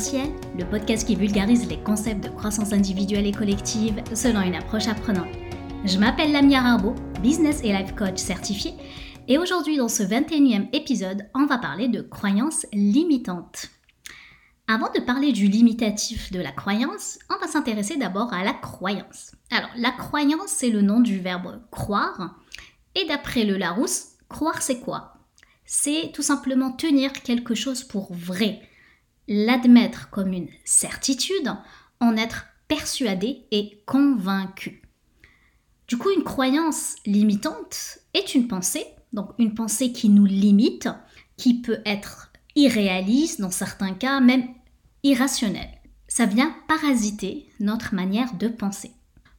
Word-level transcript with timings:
Le 0.00 0.62
podcast 0.62 1.04
qui 1.04 1.16
vulgarise 1.16 1.68
les 1.68 1.82
concepts 1.82 2.22
de 2.22 2.28
croissance 2.28 2.72
individuelle 2.72 3.26
et 3.26 3.32
collective 3.32 4.00
selon 4.14 4.42
une 4.42 4.54
approche 4.54 4.86
apprenante. 4.86 5.34
Je 5.84 5.98
m'appelle 5.98 6.30
Lamia 6.30 6.62
Arbo, 6.62 6.94
business 7.20 7.60
et 7.64 7.72
life 7.72 7.96
coach 7.96 8.16
certifié, 8.18 8.74
et 9.26 9.38
aujourd'hui 9.38 9.76
dans 9.76 9.88
ce 9.88 10.04
21e 10.04 10.68
épisode, 10.72 11.28
on 11.34 11.46
va 11.46 11.58
parler 11.58 11.88
de 11.88 12.00
croyances 12.00 12.64
limitantes. 12.72 13.70
Avant 14.68 14.88
de 14.92 15.00
parler 15.00 15.32
du 15.32 15.48
limitatif 15.48 16.30
de 16.30 16.38
la 16.38 16.52
croyance, 16.52 17.18
on 17.28 17.40
va 17.40 17.48
s'intéresser 17.48 17.96
d'abord 17.96 18.32
à 18.32 18.44
la 18.44 18.54
croyance. 18.54 19.32
Alors, 19.50 19.70
la 19.76 19.90
croyance, 19.90 20.46
c'est 20.46 20.70
le 20.70 20.80
nom 20.80 21.00
du 21.00 21.18
verbe 21.18 21.60
croire, 21.72 22.36
et 22.94 23.04
d'après 23.06 23.42
le 23.42 23.56
Larousse, 23.56 24.10
croire 24.28 24.62
c'est 24.62 24.78
quoi? 24.78 25.14
C'est 25.64 26.12
tout 26.14 26.22
simplement 26.22 26.70
tenir 26.70 27.12
quelque 27.12 27.56
chose 27.56 27.82
pour 27.82 28.14
vrai, 28.14 28.62
l'admettre 29.28 30.10
comme 30.10 30.32
une 30.32 30.48
certitude, 30.64 31.52
en 32.00 32.16
être 32.16 32.46
persuadé 32.66 33.46
et 33.50 33.82
convaincu. 33.86 34.82
Du 35.86 35.96
coup, 35.96 36.10
une 36.10 36.24
croyance 36.24 36.96
limitante 37.06 37.98
est 38.14 38.34
une 38.34 38.48
pensée, 38.48 38.84
donc 39.12 39.30
une 39.38 39.54
pensée 39.54 39.92
qui 39.92 40.08
nous 40.08 40.26
limite, 40.26 40.88
qui 41.36 41.60
peut 41.60 41.80
être 41.86 42.30
irréaliste 42.56 43.40
dans 43.40 43.50
certains 43.50 43.94
cas, 43.94 44.20
même 44.20 44.48
irrationnelle. 45.02 45.80
Ça 46.08 46.26
vient 46.26 46.54
parasiter 46.66 47.48
notre 47.60 47.94
manière 47.94 48.34
de 48.34 48.48
penser. 48.48 48.92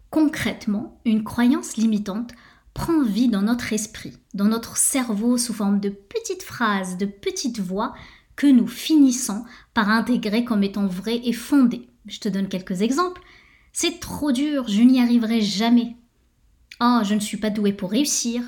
Concrètement, 0.10 1.00
une 1.06 1.24
croyance 1.24 1.78
limitante 1.78 2.32
prend 2.74 3.04
vie 3.04 3.28
dans 3.28 3.42
notre 3.42 3.74
esprit, 3.74 4.18
dans 4.34 4.46
notre 4.46 4.78
cerveau 4.78 5.38
sous 5.38 5.54
forme 5.54 5.80
de 5.80 5.90
petites 5.90 6.44
phrases, 6.44 6.98
de 6.98 7.06
petites 7.06 7.60
voix 7.60 7.94
que 8.40 8.48
nous 8.48 8.68
finissons 8.68 9.44
par 9.74 9.90
intégrer 9.90 10.46
comme 10.46 10.64
étant 10.64 10.88
vraies 10.88 11.20
et 11.26 11.34
fondées. 11.34 11.90
Je 12.06 12.20
te 12.20 12.30
donne 12.30 12.48
quelques 12.48 12.82
exemples. 12.82 13.22
C'est 13.74 14.00
trop 14.00 14.32
dur, 14.32 14.66
je 14.70 14.82
n'y 14.82 15.02
arriverai 15.02 15.42
jamais. 15.42 15.98
Oh, 16.80 17.02
je 17.04 17.16
ne 17.16 17.20
suis 17.20 17.36
pas 17.36 17.50
douée 17.50 17.74
pour 17.74 17.92
réussir. 17.92 18.42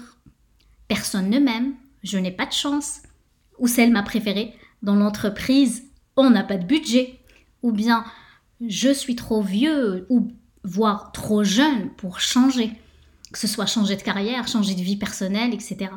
Personne 0.87 1.29
ne 1.29 1.39
m'aime, 1.39 1.73
je 2.03 2.17
n'ai 2.17 2.31
pas 2.31 2.45
de 2.45 2.53
chance. 2.53 3.01
Ou 3.59 3.67
celle 3.67 3.91
ma 3.91 4.01
préférée, 4.01 4.53
dans 4.81 4.95
l'entreprise, 4.95 5.83
on 6.15 6.29
n'a 6.29 6.45
pas 6.45 6.57
de 6.57 6.65
budget. 6.65 7.19
Ou 7.61 7.73
bien, 7.73 8.05
je 8.65 8.93
suis 8.93 9.17
trop 9.17 9.41
vieux 9.41 10.05
ou 10.07 10.31
voire 10.63 11.11
trop 11.11 11.43
jeune 11.43 11.89
pour 11.97 12.21
changer. 12.21 12.71
Que 13.33 13.39
ce 13.39 13.47
soit 13.47 13.65
changer 13.65 13.97
de 13.97 14.03
carrière, 14.03 14.47
changer 14.47 14.73
de 14.73 14.83
vie 14.83 14.95
personnelle, 14.95 15.53
etc. 15.53 15.91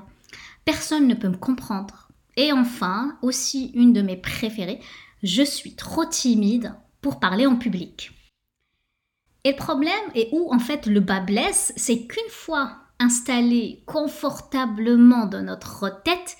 Personne 0.65 1.06
ne 1.06 1.15
peut 1.15 1.28
me 1.28 1.37
comprendre. 1.37 2.03
Et 2.37 2.53
enfin, 2.53 3.19
aussi 3.23 3.71
une 3.75 3.93
de 3.93 4.03
mes 4.03 4.17
préférées, 4.17 4.81
je 5.23 5.43
suis 5.43 5.75
trop 5.75 6.05
timide 6.05 6.75
pour 7.01 7.21
parler 7.21 7.47
en 7.47 7.57
public. 7.57 8.13
Et 9.45 9.51
le 9.51 9.57
problème, 9.57 9.93
et 10.15 10.29
où 10.33 10.53
en 10.53 10.59
fait 10.59 10.87
le 10.87 11.01
bas 11.01 11.21
blesse, 11.21 11.73
c'est 11.77 12.07
qu'une 12.07 12.31
fois 12.31 12.79
installé 12.99 13.83
confortablement 13.87 15.27
dans 15.27 15.43
notre 15.43 16.03
tête, 16.03 16.37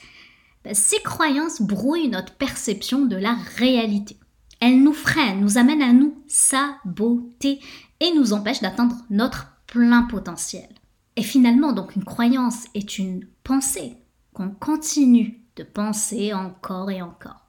ben, 0.65 0.75
ces 0.75 1.00
croyances 1.03 1.61
brouillent 1.61 2.09
notre 2.09 2.34
perception 2.34 3.05
de 3.05 3.17
la 3.17 3.34
réalité. 3.56 4.17
Elles 4.61 4.83
nous 4.83 4.95
freinent, 4.95 5.41
nous 5.41 5.59
amènent 5.59 5.83
à 5.83 5.92
nous 5.92 6.22
saboter 6.27 7.61
et 8.00 8.12
nous 8.15 8.33
empêchent 8.33 8.62
d'atteindre 8.62 8.97
notre 9.11 9.48
plein 9.67 10.03
potentiel. 10.03 10.69
Et 11.17 11.22
finalement, 11.22 11.72
donc 11.72 11.97
une 11.97 12.05
croyance 12.05 12.66
est 12.75 12.99
une 12.99 13.27
pensée 13.43 13.97
qu'on 14.33 14.50
continue 14.50 15.44
de 15.56 15.62
penser 15.62 16.32
encore 16.32 16.91
et 16.91 17.03
encore. 17.03 17.48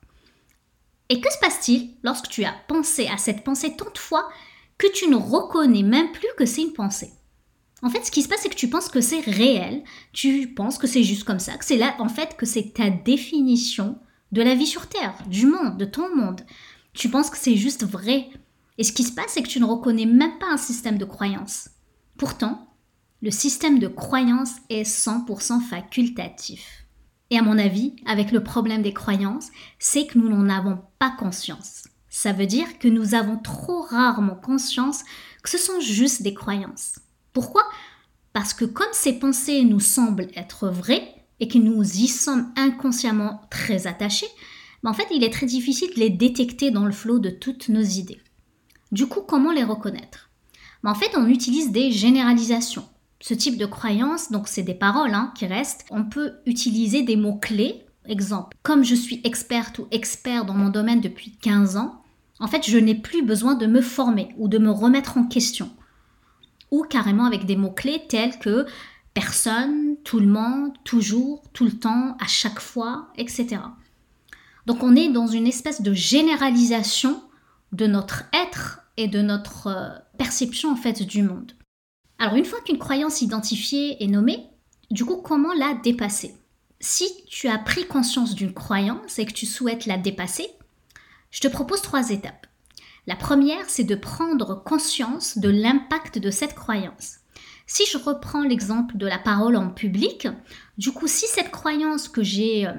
Et 1.10 1.22
que 1.22 1.32
se 1.32 1.38
passe-t-il 1.40 1.96
lorsque 2.04 2.30
tu 2.30 2.44
as 2.44 2.56
pensé 2.68 3.08
à 3.08 3.18
cette 3.18 3.44
pensée 3.44 3.76
tant 3.76 3.92
de 3.92 3.98
fois 3.98 4.28
que 4.78 4.92
tu 4.92 5.08
ne 5.08 5.16
reconnais 5.16 5.84
même 5.84 6.12
plus 6.12 6.30
que 6.38 6.46
c'est 6.46 6.64
une 6.64 6.74
pensée? 6.74 7.14
En 7.82 7.90
fait, 7.90 8.04
ce 8.04 8.12
qui 8.12 8.24
se 8.24 8.28
passe, 8.28 8.40
c'est 8.42 8.50
que 8.50 8.56
tu 8.56 8.70
penses 8.70 8.90
que 8.90 9.02
c'est 9.02 9.20
réel, 9.20 9.84
tu 10.12 10.54
penses 10.56 10.78
que 10.78 10.88
c'est 10.88 11.04
juste 11.04 11.24
comme 11.24 11.40
ça, 11.40 11.58
que 11.58 11.66
c'est 11.66 11.78
là, 11.78 11.96
en 12.00 12.10
fait, 12.10 12.36
que 12.36 12.46
c'est 12.46 12.74
ta 12.74 12.90
définition 12.90 14.00
de 14.32 14.42
la 14.42 14.56
vie 14.56 14.66
sur 14.66 14.88
Terre, 14.88 15.16
du 15.28 15.46
monde, 15.46 15.78
de 15.78 15.86
ton 15.86 16.14
monde. 16.16 16.42
Tu 16.94 17.10
penses 17.10 17.30
que 17.30 17.38
c'est 17.38 17.58
juste 17.58 17.86
vrai. 17.86 18.30
Et 18.78 18.84
ce 18.84 18.92
qui 18.92 19.04
se 19.04 19.14
passe, 19.14 19.32
c'est 19.34 19.44
que 19.44 19.48
tu 19.48 19.60
ne 19.60 19.66
reconnais 19.66 20.06
même 20.06 20.40
pas 20.40 20.50
un 20.50 20.58
système 20.58 20.98
de 20.98 21.06
croyance. 21.06 21.70
Pourtant, 22.18 22.74
le 23.22 23.32
système 23.32 23.80
de 23.80 23.88
croyance 23.88 24.52
est 24.70 24.84
100% 24.84 25.62
facultatif. 25.62 26.85
Et 27.32 27.38
à 27.38 27.42
mon 27.42 27.58
avis, 27.58 27.96
avec 28.06 28.32
le 28.32 28.44
problème 28.44 28.82
des 28.82 28.94
croyances, 28.94 29.50
c'est 29.80 30.06
que 30.06 30.18
nous 30.18 30.30
n'en 30.30 30.50
avons 30.50 30.80
pas 31.00 31.12
conscience. 31.12 31.84
Ça 32.10 32.34
veut 32.34 32.46
dire 32.46 32.80
que 32.80 32.88
nous 32.88 33.16
avons 33.16 33.38
trop 33.38 33.82
rarement 33.82 34.36
conscience 34.36 35.04
que 35.44 35.50
ce 35.50 35.58
sont 35.58 35.80
juste 35.80 36.22
des 36.22 36.34
croyances. 36.34 37.00
Pourquoi? 37.34 37.64
Parce 38.32 38.54
que 38.54 38.66
comme 38.66 38.88
ces 38.94 39.14
pensées 39.14 39.64
nous 39.64 39.80
semblent 39.80 40.28
être 40.36 40.70
vraies 40.70 41.16
et 41.40 41.48
que 41.48 41.58
nous 41.58 41.84
y 41.84 42.08
sommes 42.08 42.54
inconsciemment 42.56 43.42
très 43.50 43.88
attachés, 43.88 44.28
ben 44.84 44.92
en 44.92 44.94
fait, 44.94 45.08
il 45.12 45.24
est 45.24 45.34
très 45.34 45.46
difficile 45.46 45.94
de 45.96 46.00
les 46.00 46.10
détecter 46.10 46.72
dans 46.72 46.86
le 46.86 46.92
flot 46.92 47.20
de 47.20 47.30
toutes 47.30 47.70
nos 47.70 47.82
idées. 47.82 48.22
Du 48.92 49.08
coup, 49.08 49.22
comment 49.22 49.52
les 49.52 49.64
reconnaître? 49.64 50.30
Ben 50.84 50.92
En 50.92 50.96
fait, 50.96 51.12
on 51.18 51.28
utilise 51.28 51.72
des 51.72 51.92
généralisations 51.92 52.88
ce 53.20 53.34
type 53.34 53.58
de 53.58 53.66
croyance, 53.66 54.32
donc 54.32 54.48
c'est 54.48 54.64
des 54.64 54.74
paroles 54.74 55.14
hein, 55.14 55.32
qui 55.36 55.46
restent, 55.46 55.86
on 55.90 56.04
peut 56.04 56.34
utiliser 56.46 57.04
des 57.04 57.16
mots-clés. 57.16 57.82
Exemple, 58.08 58.56
comme 58.62 58.84
je 58.84 58.94
suis 58.94 59.20
experte 59.24 59.80
ou 59.80 59.88
expert 59.90 60.46
dans 60.46 60.54
mon 60.54 60.70
domaine 60.70 61.02
depuis 61.02 61.32
15 61.42 61.78
ans, 61.78 62.04
en 62.40 62.48
fait, 62.48 62.70
je 62.70 62.78
n'ai 62.78 62.96
plus 62.96 63.24
besoin 63.24 63.56
de 63.56 63.66
me 63.66 63.82
former 63.82 64.30
ou 64.38 64.48
de 64.48 64.58
me 64.58 64.70
remettre 64.70 65.18
en 65.18 65.24
question. 65.24 65.72
Ou 66.70 66.84
carrément 66.84 67.26
avec 67.26 67.46
des 67.46 67.56
mots-clés 67.56 68.04
tels 68.10 68.38
que 68.38 68.66
personne, 69.14 69.96
tout 70.04 70.20
le 70.20 70.28
monde, 70.28 70.74
toujours, 70.84 71.42
tout 71.54 71.64
le 71.64 71.72
temps, 71.72 72.18
à 72.20 72.28
chaque 72.28 72.60
fois, 72.60 73.08
etc. 73.18 73.58
Donc 74.66 74.84
on 74.84 74.96
est 74.96 75.10
dans 75.10 75.28
une 75.28 75.48
espèce 75.48 75.82
de 75.82 75.94
généralisation 75.94 77.24
de 77.72 77.88
notre 77.88 78.24
être 78.34 78.82
et 78.98 79.08
de 79.08 79.22
notre 79.22 79.68
euh, 79.68 79.90
perception 80.18 80.72
en 80.72 80.76
fait 80.76 81.04
du 81.04 81.24
monde. 81.24 81.54
Alors 82.18 82.36
une 82.36 82.46
fois 82.46 82.62
qu'une 82.62 82.80
croyance 82.80 83.22
identifiée 83.22 84.04
est 84.04 84.08
nommée, 84.08 84.48
du 84.92 85.06
coup 85.06 85.18
comment 85.18 85.54
la 85.54 85.74
dépasser? 85.84 86.36
Si 86.80 87.06
tu 87.28 87.48
as 87.48 87.58
pris 87.58 87.86
conscience 87.86 88.36
d'une 88.36 88.54
croyance 88.54 89.20
et 89.20 89.26
que 89.26 89.34
tu 89.34 89.46
souhaites 89.46 89.86
la 89.86 89.98
dépasser, 89.98 90.48
je 91.32 91.42
te 91.42 91.48
propose 91.48 91.82
trois 91.82 92.12
étapes. 92.12 92.48
La 93.08 93.16
première, 93.16 93.70
c'est 93.70 93.84
de 93.84 93.96
prendre 93.96 94.64
conscience 94.64 95.38
de 95.38 95.50
l'impact 95.50 96.18
de 96.18 96.32
cette 96.32 96.56
croyance. 96.56 97.18
Si 97.68 97.84
je 97.92 97.98
reprends 97.98 98.44
l'exemple 98.44 98.98
de 98.98 99.06
la 99.06 99.20
parole 99.20 99.56
en 99.56 99.70
public, 99.70 100.28
du 100.78 100.92
coup, 100.92 101.08
si 101.08 101.26
cette 101.28 101.52
croyance 101.52 102.08
que 102.08 102.24
j'ai, 102.24 102.68
euh, 102.68 102.74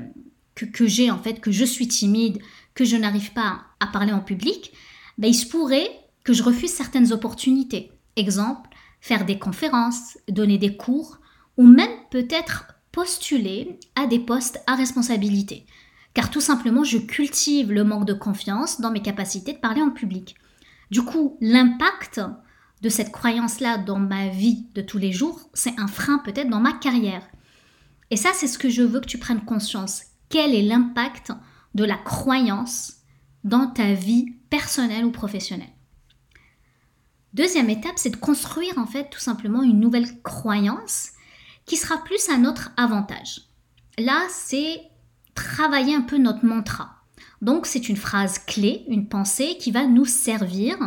que, 0.55 0.87
j'ai 0.87 1.11
en 1.11 1.19
fait, 1.19 1.41
que 1.41 1.51
je 1.51 1.65
suis 1.65 1.89
timide, 1.89 2.39
que 2.75 2.85
je 2.85 2.97
n'arrive 2.97 3.33
pas 3.33 3.63
à 3.81 3.87
parler 3.87 4.13
en 4.13 4.21
public, 4.21 4.73
ben, 5.19 5.29
il 5.29 5.35
se 5.35 5.47
pourrait 5.47 5.91
que 6.25 6.33
je 6.33 6.43
refuse 6.43 6.71
certaines 6.73 7.13
opportunités. 7.13 7.93
Exemple, 8.17 8.71
faire 9.01 9.25
des 9.25 9.39
conférences, 9.39 10.19
donner 10.29 10.59
des 10.59 10.77
cours 10.77 11.19
ou 11.57 11.67
même 11.67 11.91
peut-être 12.11 12.67
postuler 12.93 13.79
à 13.95 14.07
des 14.07 14.19
postes 14.19 14.61
à 14.67 14.75
responsabilité. 14.75 15.67
Car 16.15 16.31
tout 16.31 16.41
simplement, 16.41 16.83
je 16.83 16.99
cultive 16.99 17.71
le 17.71 17.85
manque 17.85 18.07
de 18.07 18.15
confiance 18.15 18.81
dans 18.81 18.91
mes 18.91 19.03
capacités 19.03 19.53
de 19.53 19.59
parler 19.59 19.83
en 19.83 19.91
public. 19.91 20.35
Du 20.91 21.03
coup, 21.03 21.37
l'impact 21.41 22.21
de 22.81 22.89
cette 22.89 23.13
croyance-là 23.13 23.79
dans 23.79 23.99
ma 23.99 24.29
vie 24.29 24.67
de 24.75 24.81
tous 24.81 24.99
les 24.99 25.13
jours, 25.13 25.51
c'est 25.53 25.79
un 25.79 25.89
frein 25.89 26.19
peut-être 26.19 26.49
dans 26.49 26.61
ma 26.61 26.73
carrière. 26.73 27.29
Et 28.11 28.17
ça, 28.17 28.31
c'est 28.33 28.47
ce 28.47 28.59
que 28.59 28.71
je 28.71 28.83
veux 28.83 29.01
que 29.01 29.07
tu 29.07 29.19
prennes 29.19 29.45
conscience. 29.45 30.03
Quel 30.29 30.55
est 30.55 30.63
l'impact 30.63 31.33
de 31.75 31.85
la 31.85 31.97
croyance 31.97 32.95
dans 33.45 33.67
ta 33.67 33.93
vie 33.93 34.37
personnelle 34.49 35.05
ou 35.05 35.11
professionnelle? 35.11 35.76
Deuxième 37.37 37.69
étape, 37.69 37.99
c'est 37.99 38.09
de 38.09 38.17
construire 38.17 38.79
en 38.79 38.87
fait 38.87 39.11
tout 39.11 39.21
simplement 39.21 39.63
une 39.63 39.79
nouvelle 39.79 40.23
croyance 40.23 41.11
qui 41.67 41.77
sera 41.77 41.99
plus 41.99 42.31
à 42.31 42.39
notre 42.39 42.71
avantage. 42.79 43.43
Là, 43.99 44.23
c'est 44.31 44.81
travailler 45.35 45.95
un 45.95 46.01
peu 46.01 46.17
notre 46.17 46.47
mantra. 46.47 47.03
Donc 47.43 47.67
c'est 47.67 47.91
une 47.91 47.99
phrase 47.99 48.39
clé, 48.39 48.87
une 48.89 49.11
pensée 49.11 49.59
qui 49.59 49.71
va 49.71 49.87
nous 49.87 50.07
servir. 50.07 50.79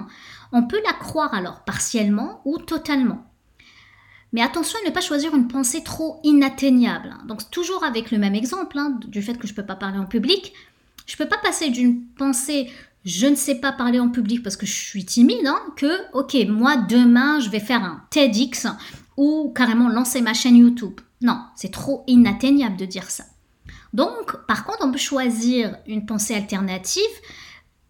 On 0.51 0.63
peut 0.63 0.81
la 0.83 0.93
croire 0.93 1.35
alors 1.35 1.63
partiellement 1.65 2.41
ou 2.45 2.57
totalement. 2.57 3.31
Mais 4.33 4.41
attention 4.41 4.79
à 4.81 4.89
ne 4.89 4.93
pas 4.93 5.01
choisir 5.01 5.35
une 5.35 5.49
pensée 5.49 5.83
trop 5.83 6.19
inatteignable. 6.23 7.13
Donc 7.27 7.51
toujours 7.51 7.83
avec 7.83 8.09
le 8.09 8.17
même 8.17 8.33
exemple 8.33 8.79
hein, 8.79 8.97
du 9.05 9.21
fait 9.21 9.37
que 9.37 9.45
je 9.45 9.53
ne 9.53 9.55
peux 9.55 9.67
pas 9.67 9.75
parler 9.75 9.99
en 9.99 10.07
public, 10.07 10.51
je 11.05 11.13
ne 11.13 11.17
peux 11.19 11.29
pas 11.29 11.37
passer 11.43 11.69
d'une 11.69 12.07
pensée 12.07 12.71
je 13.05 13.27
ne 13.27 13.35
sais 13.35 13.55
pas 13.55 13.71
parler 13.71 13.99
en 13.99 14.09
public 14.09 14.43
parce 14.43 14.57
que 14.57 14.65
je 14.65 14.73
suis 14.73 15.05
timide, 15.05 15.47
hein, 15.47 15.59
que, 15.75 15.91
ok, 16.13 16.35
moi 16.47 16.77
demain 16.77 17.39
je 17.39 17.49
vais 17.49 17.59
faire 17.59 17.83
un 17.83 18.03
TEDx 18.09 18.67
ou 19.17 19.51
carrément 19.55 19.89
lancer 19.89 20.21
ma 20.21 20.33
chaîne 20.33 20.57
YouTube. 20.57 20.99
Non, 21.21 21.41
c'est 21.55 21.71
trop 21.71 22.03
inatteignable 22.07 22.77
de 22.77 22.85
dire 22.85 23.09
ça. 23.09 23.25
Donc, 23.93 24.45
par 24.45 24.65
contre, 24.65 24.85
on 24.85 24.91
peut 24.91 24.97
choisir 24.97 25.77
une 25.87 26.05
pensée 26.05 26.35
alternative 26.35 27.01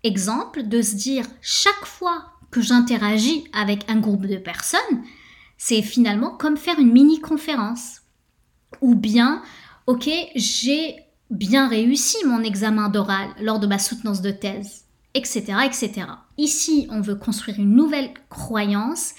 exemple 0.04 0.64
de 0.64 0.82
se 0.82 0.96
dire 0.96 1.26
chaque 1.42 1.86
fois 1.86 2.34
que 2.52 2.62
j'interagis 2.62 3.44
avec 3.54 3.90
un 3.90 4.00
groupe 4.00 4.26
de 4.26 4.38
personnes, 4.38 5.04
c'est 5.58 5.82
finalement 5.82 6.32
comme 6.32 6.58
faire 6.58 6.80
une 6.80 6.92
mini-conférence. 6.92 8.02
Ou 8.82 8.96
bien, 8.96 9.42
ok, 9.88 10.10
j'ai 10.36 10.96
bien 11.30 11.68
réussi 11.68 12.18
mon 12.26 12.42
examen 12.42 12.90
d'oral 12.90 13.30
lors 13.42 13.60
de 13.60 13.68
ma 13.68 13.78
soutenance 13.78 14.22
de 14.22 14.32
thèse, 14.32 14.86
etc., 15.14 15.44
etc. 15.66 16.08
Ici, 16.38 16.88
on 16.92 17.02
veut 17.02 17.16
construire 17.16 17.60
une 17.60 17.76
nouvelle 17.76 18.14
croyance 18.30 19.14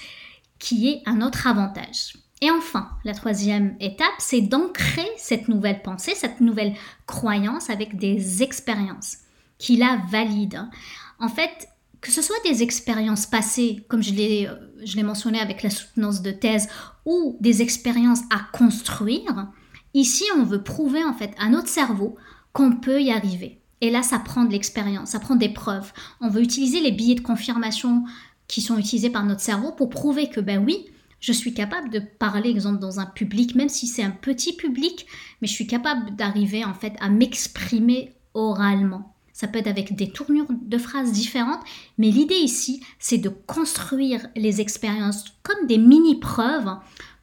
qui 0.59 0.89
est 0.89 1.03
un 1.07 1.21
autre 1.23 1.47
avantage. 1.47 2.15
Et 2.43 2.51
enfin, 2.51 2.89
la 3.05 3.13
troisième 3.13 3.77
étape, 3.81 4.09
c'est 4.19 4.41
d'ancrer 4.41 5.09
cette 5.19 5.49
nouvelle 5.49 5.83
pensée, 5.83 6.15
cette 6.15 6.41
nouvelle 6.41 6.75
croyance 7.07 7.69
avec 7.69 7.97
des 7.99 8.43
expériences 8.43 9.19
qui 9.59 9.77
la 9.77 10.01
valident. 10.11 10.71
En 11.19 11.29
fait, 11.29 11.69
que 12.01 12.11
ce 12.11 12.23
soit 12.23 12.43
des 12.45 12.63
expériences 12.63 13.27
passées, 13.27 13.85
comme 13.89 14.03
je 14.03 14.15
l'ai, 14.15 14.49
je 14.83 14.97
l'ai 14.97 15.03
mentionné 15.03 15.39
avec 15.39 15.63
la 15.63 15.71
soutenance 15.71 16.23
de 16.23 16.31
thèse, 16.31 16.69
ou 17.05 17.37
des 17.41 17.61
expériences 17.61 18.23
à 18.31 18.41
construire, 18.57 19.49
ici 19.93 20.25
on 20.37 20.45
veut 20.45 20.63
prouver 20.63 21.05
en 21.05 21.13
fait 21.13 21.35
à 21.39 21.51
notre 21.51 21.69
cerveau 21.69 22.17
qu'on 22.53 22.77
peut 22.77 23.03
y 23.03 23.13
arriver. 23.13 23.60
Et 23.81 23.91
là, 23.91 24.03
ça 24.03 24.19
prend 24.19 24.44
de 24.44 24.53
l'expérience, 24.53 25.11
ça 25.11 25.21
prend 25.21 25.37
des 25.37 25.49
preuves. 25.49 25.93
On 26.21 26.29
veut 26.29 26.43
utiliser 26.43 26.81
les 26.81 26.93
billets 26.93 27.15
de 27.15 27.21
confirmation 27.21 28.05
qui 28.47 28.61
sont 28.61 28.79
utilisés 28.79 29.11
par 29.11 29.25
notre 29.25 29.41
cerveau 29.41 29.73
pour 29.73 29.88
prouver 29.88 30.29
que, 30.29 30.41
ben 30.41 30.62
oui, 30.65 30.87
je 31.21 31.32
suis 31.32 31.55
capable 31.55 31.91
de 31.91 31.99
parler, 32.00 32.50
exemple, 32.50 32.81
dans 32.81 32.99
un 32.99 33.06
public, 33.06 33.55
même 33.55 33.69
si 33.69 33.87
c'est 33.87 34.03
un 34.03 34.11
petit 34.11 34.55
public, 34.55 35.06
mais 35.41 35.49
je 35.49 35.53
suis 35.53 35.67
capable 35.67 36.17
d'arriver 36.17 36.65
en 36.65 36.75
fait 36.75 36.94
à 37.00 37.11
m'exprimer 37.11 38.12
oralement. 38.35 39.15
Ça 39.32 39.49
peut 39.49 39.59
être 39.59 39.69
avec 39.69 39.94
des 39.94 40.11
tournures 40.11 40.49
de 40.50 40.79
phrases 40.79 41.12
différentes, 41.12 41.62
mais 41.97 42.11
l'idée 42.11 42.35
ici, 42.35 42.82
c'est 42.99 43.19
de 43.19 43.29
construire 43.29 44.27
les 44.37 44.61
expériences 44.61 45.25
comme 45.43 45.67
des 45.67 45.79
mini-preuves 45.79 46.77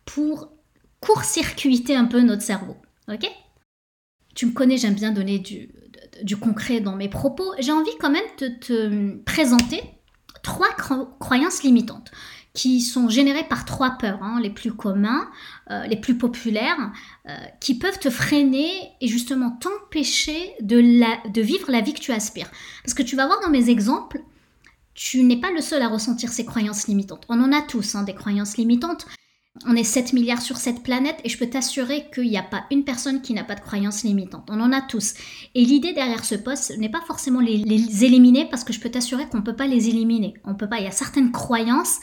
pour 0.06 0.50
court-circuiter 1.00 1.96
un 1.96 2.06
peu 2.06 2.22
notre 2.22 2.42
cerveau. 2.42 2.78
Ok? 3.08 3.30
Tu 4.34 4.48
me 4.48 4.52
connais, 4.52 4.78
j'aime 4.78 4.96
bien 4.96 5.12
donner 5.12 5.40
du, 5.40 5.70
du, 6.24 6.38
concret 6.38 6.80
dans 6.80 6.96
mes 6.96 7.10
propos. 7.10 7.54
J'ai 7.60 7.72
envie 7.72 7.96
quand 8.00 8.10
même 8.10 8.24
de 8.40 8.48
te 8.48 9.16
présenter 9.24 9.82
trois 10.44 10.70
croyances 11.20 11.64
limitantes 11.64 12.12
qui 12.58 12.82
sont 12.82 13.08
générées 13.08 13.44
par 13.48 13.66
trois 13.66 13.92
peurs, 14.00 14.24
hein, 14.24 14.40
les 14.42 14.50
plus 14.50 14.74
communs, 14.74 15.30
euh, 15.70 15.86
les 15.86 15.96
plus 15.96 16.18
populaires, 16.18 16.92
euh, 17.30 17.36
qui 17.60 17.78
peuvent 17.78 18.00
te 18.00 18.10
freiner 18.10 18.72
et 19.00 19.08
justement 19.08 19.52
t'empêcher 19.52 20.56
de, 20.62 20.78
vivre 21.40 21.72
la 21.72 21.82
vie 21.82 21.94
que 21.94 22.00
tu 22.00 22.12
aspires. 22.12 22.50
Parce 22.84 22.96
que 22.96 23.04
tu 23.04 23.16
vas 23.16 23.28
voir 23.28 23.40
dans 23.42 23.52
mes 23.52 23.70
exemples, 23.70 24.22
tu 24.96 25.22
n'es 25.22 25.40
pas 25.40 25.52
le 25.52 25.62
seul 25.62 25.84
à 25.84 25.88
ressentir 25.88 26.30
ces 26.30 26.46
croyances 26.46 26.88
limitantes. 26.88 27.26
On 27.30 27.40
en 27.42 27.54
a 27.54 27.62
tous 27.62 27.94
hein, 27.94 28.02
des 28.02 28.16
croyances 28.16 28.58
limitantes. 28.58 29.06
On 29.66 29.76
est 29.76 29.84
7 29.84 30.14
milliards 30.14 30.42
sur 30.42 30.58
cette 30.58 30.84
planète 30.84 31.18
et 31.24 31.30
je 31.30 31.38
peux 31.38 31.48
t'assurer 31.48 32.06
qu'il 32.14 32.30
n'y 32.30 32.38
a 32.38 32.44
pas 32.44 32.66
une 32.72 32.84
personne 32.84 33.22
qui 33.22 33.34
n'a 33.34 33.44
pas 33.44 33.56
de 33.56 33.62
croyances 33.62 34.04
limitantes. 34.04 34.48
On 34.50 34.60
en 34.60 34.72
a 34.72 34.82
tous. 34.82 35.14
Et 35.56 35.66
l'idée 35.66 35.94
derrière 35.94 36.26
ce 36.26 36.36
poste 36.36 36.78
n'est 36.78 36.90
pas 36.90 37.02
forcément 37.02 37.40
les, 37.40 38.04
éliminer 38.04 38.48
parce 38.50 38.64
que 38.64 38.74
je 38.74 38.80
peux 38.80 38.90
t'assurer 38.90 39.28
qu'on 39.28 39.38
ne 39.38 39.44
peut 39.44 39.56
pas 39.56 39.68
les 39.68 39.90
éliminer. 39.90 40.36
On 40.44 40.56
peut 40.56 40.70
pas. 40.70 40.80
Il 40.80 40.84
y 40.84 40.88
a 40.88 40.92
certaines 40.92 41.32
croyances 41.32 42.00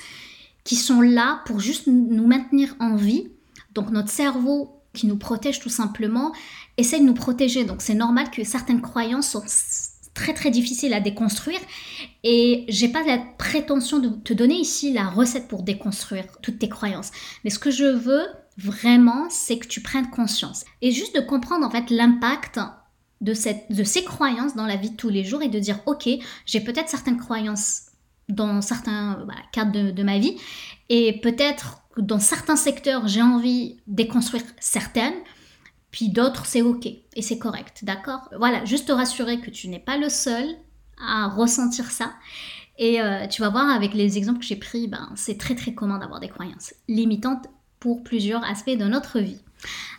qui 0.64 0.76
sont 0.76 1.00
là 1.00 1.42
pour 1.46 1.60
juste 1.60 1.86
nous 1.86 2.26
maintenir 2.26 2.74
en 2.80 2.96
vie. 2.96 3.28
Donc 3.74 3.90
notre 3.90 4.10
cerveau 4.10 4.80
qui 4.92 5.06
nous 5.06 5.16
protège 5.16 5.60
tout 5.60 5.68
simplement 5.68 6.32
essaie 6.76 7.00
de 7.00 7.04
nous 7.04 7.14
protéger. 7.14 7.64
Donc 7.64 7.82
c'est 7.82 7.94
normal 7.94 8.30
que 8.30 8.44
certaines 8.44 8.80
croyances 8.80 9.28
sont 9.28 9.44
très 10.14 10.32
très 10.32 10.50
difficiles 10.50 10.94
à 10.94 11.00
déconstruire 11.00 11.60
et 12.22 12.64
j'ai 12.68 12.88
pas 12.88 13.02
la 13.04 13.18
prétention 13.18 13.98
de 13.98 14.08
te 14.08 14.32
donner 14.32 14.54
ici 14.54 14.92
la 14.92 15.08
recette 15.08 15.48
pour 15.48 15.62
déconstruire 15.62 16.24
toutes 16.40 16.60
tes 16.60 16.68
croyances. 16.68 17.10
Mais 17.42 17.50
ce 17.50 17.58
que 17.58 17.70
je 17.70 17.84
veux 17.84 18.26
vraiment, 18.56 19.28
c'est 19.28 19.58
que 19.58 19.66
tu 19.66 19.80
prennes 19.80 20.08
conscience 20.10 20.64
et 20.82 20.92
juste 20.92 21.14
de 21.14 21.20
comprendre 21.20 21.66
en 21.66 21.70
fait 21.70 21.90
l'impact 21.90 22.60
de, 23.20 23.34
cette, 23.34 23.70
de 23.70 23.84
ces 23.84 24.04
croyances 24.04 24.54
dans 24.54 24.66
la 24.66 24.76
vie 24.76 24.90
de 24.90 24.96
tous 24.96 25.08
les 25.08 25.24
jours 25.24 25.42
et 25.42 25.48
de 25.48 25.58
dire 25.58 25.80
ok, 25.86 26.08
j'ai 26.46 26.60
peut-être 26.60 26.88
certaines 26.88 27.18
croyances 27.18 27.86
dans 28.28 28.62
certains 28.62 29.26
cadres 29.52 29.92
de, 29.92 30.02
ma 30.02 30.18
vie. 30.18 30.36
Et 30.88 31.20
peut-être 31.20 31.82
dans 31.98 32.18
certains 32.18 32.56
secteurs, 32.56 33.06
j'ai 33.06 33.22
envie 33.22 33.76
de 33.86 33.94
déconstruire 33.96 34.42
certaines, 34.60 35.14
puis 35.94 36.08
d'autres, 36.08 36.44
c'est 36.44 36.60
OK 36.60 36.86
et 36.86 37.22
c'est 37.22 37.38
correct, 37.38 37.84
d'accord? 37.84 38.28
Voilà, 38.36 38.64
juste 38.64 38.88
te 38.88 38.92
rassurer 38.92 39.40
que 39.40 39.48
tu 39.48 39.68
n'es 39.68 39.78
pas 39.78 39.96
le 39.96 40.08
seul 40.08 40.44
à 41.00 41.28
ressentir 41.28 41.92
ça. 41.92 42.14
Et 42.78 43.00
euh, 43.00 43.28
tu 43.28 43.42
vas 43.42 43.48
voir 43.48 43.70
avec 43.70 43.94
les 43.94 44.18
exemples 44.18 44.40
que 44.40 44.44
j'ai 44.44 44.56
pris, 44.56 44.88
ben, 44.88 45.12
c'est 45.14 45.38
très 45.38 45.54
très 45.54 45.72
commun 45.72 45.98
d'avoir 45.98 46.18
des 46.18 46.26
croyances 46.26 46.74
limitantes 46.88 47.46
pour 47.78 48.02
plusieurs 48.02 48.42
aspects 48.42 48.76
de 48.76 48.86
notre 48.86 49.20
vie. 49.20 49.40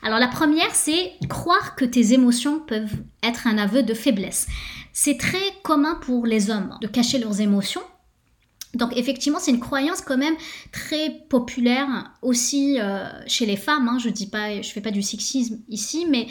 Alors 0.04 0.20
la 0.20 0.28
première, 0.28 0.76
c'est 0.76 1.14
croire 1.30 1.78
que 1.78 1.86
tes 1.86 2.12
émotions 2.12 2.60
peuvent 2.60 3.02
être 3.24 3.48
un 3.48 3.58
aveu 3.58 3.82
de 3.82 3.94
faiblesse. 3.94 4.48
C'est 4.92 5.18
très 5.18 5.54
commun 5.64 5.96
pour 6.02 6.26
les 6.26 6.50
hommes 6.50 6.76
de 6.82 6.88
cacher 6.88 7.20
leurs 7.20 7.40
émotions 7.40 7.84
donc 8.76 8.96
effectivement, 8.98 9.40
c'est 9.40 9.52
une 9.52 9.60
croyance 9.60 10.02
quand 10.02 10.18
même 10.18 10.36
très 10.72 11.10
populaire 11.30 11.88
aussi 12.22 12.78
euh, 12.80 13.06
chez 13.26 13.46
les 13.46 13.56
femmes. 13.56 13.88
Hein. 13.88 13.98
Je 14.00 14.10
dis 14.10 14.28
pas, 14.28 14.62
je 14.62 14.70
fais 14.70 14.82
pas 14.82 14.92
du 14.92 15.02
sexisme 15.02 15.60
ici, 15.70 16.06
mais 16.10 16.28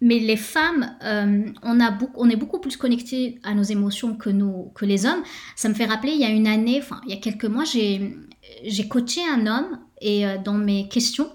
mais 0.00 0.20
les 0.20 0.36
femmes, 0.36 0.96
euh, 1.02 1.50
on, 1.62 1.80
a 1.80 1.90
beaucoup, 1.90 2.12
on 2.16 2.30
est 2.30 2.36
beaucoup 2.36 2.60
plus 2.60 2.76
connectés 2.76 3.40
à 3.42 3.54
nos 3.54 3.64
émotions 3.64 4.14
que, 4.14 4.30
nous, 4.30 4.70
que 4.76 4.84
les 4.84 5.06
hommes. 5.06 5.22
Ça 5.56 5.68
me 5.68 5.74
fait 5.74 5.86
rappeler, 5.86 6.12
il 6.12 6.20
y 6.20 6.24
a 6.24 6.30
une 6.30 6.46
année, 6.46 6.78
enfin 6.80 7.00
il 7.04 7.10
y 7.10 7.16
a 7.16 7.20
quelques 7.20 7.46
mois, 7.46 7.64
j'ai 7.64 8.88
coaché 8.88 9.20
un 9.28 9.46
homme 9.48 9.80
et 10.00 10.24
euh, 10.24 10.38
dans 10.38 10.54
mes 10.54 10.88
questions, 10.88 11.28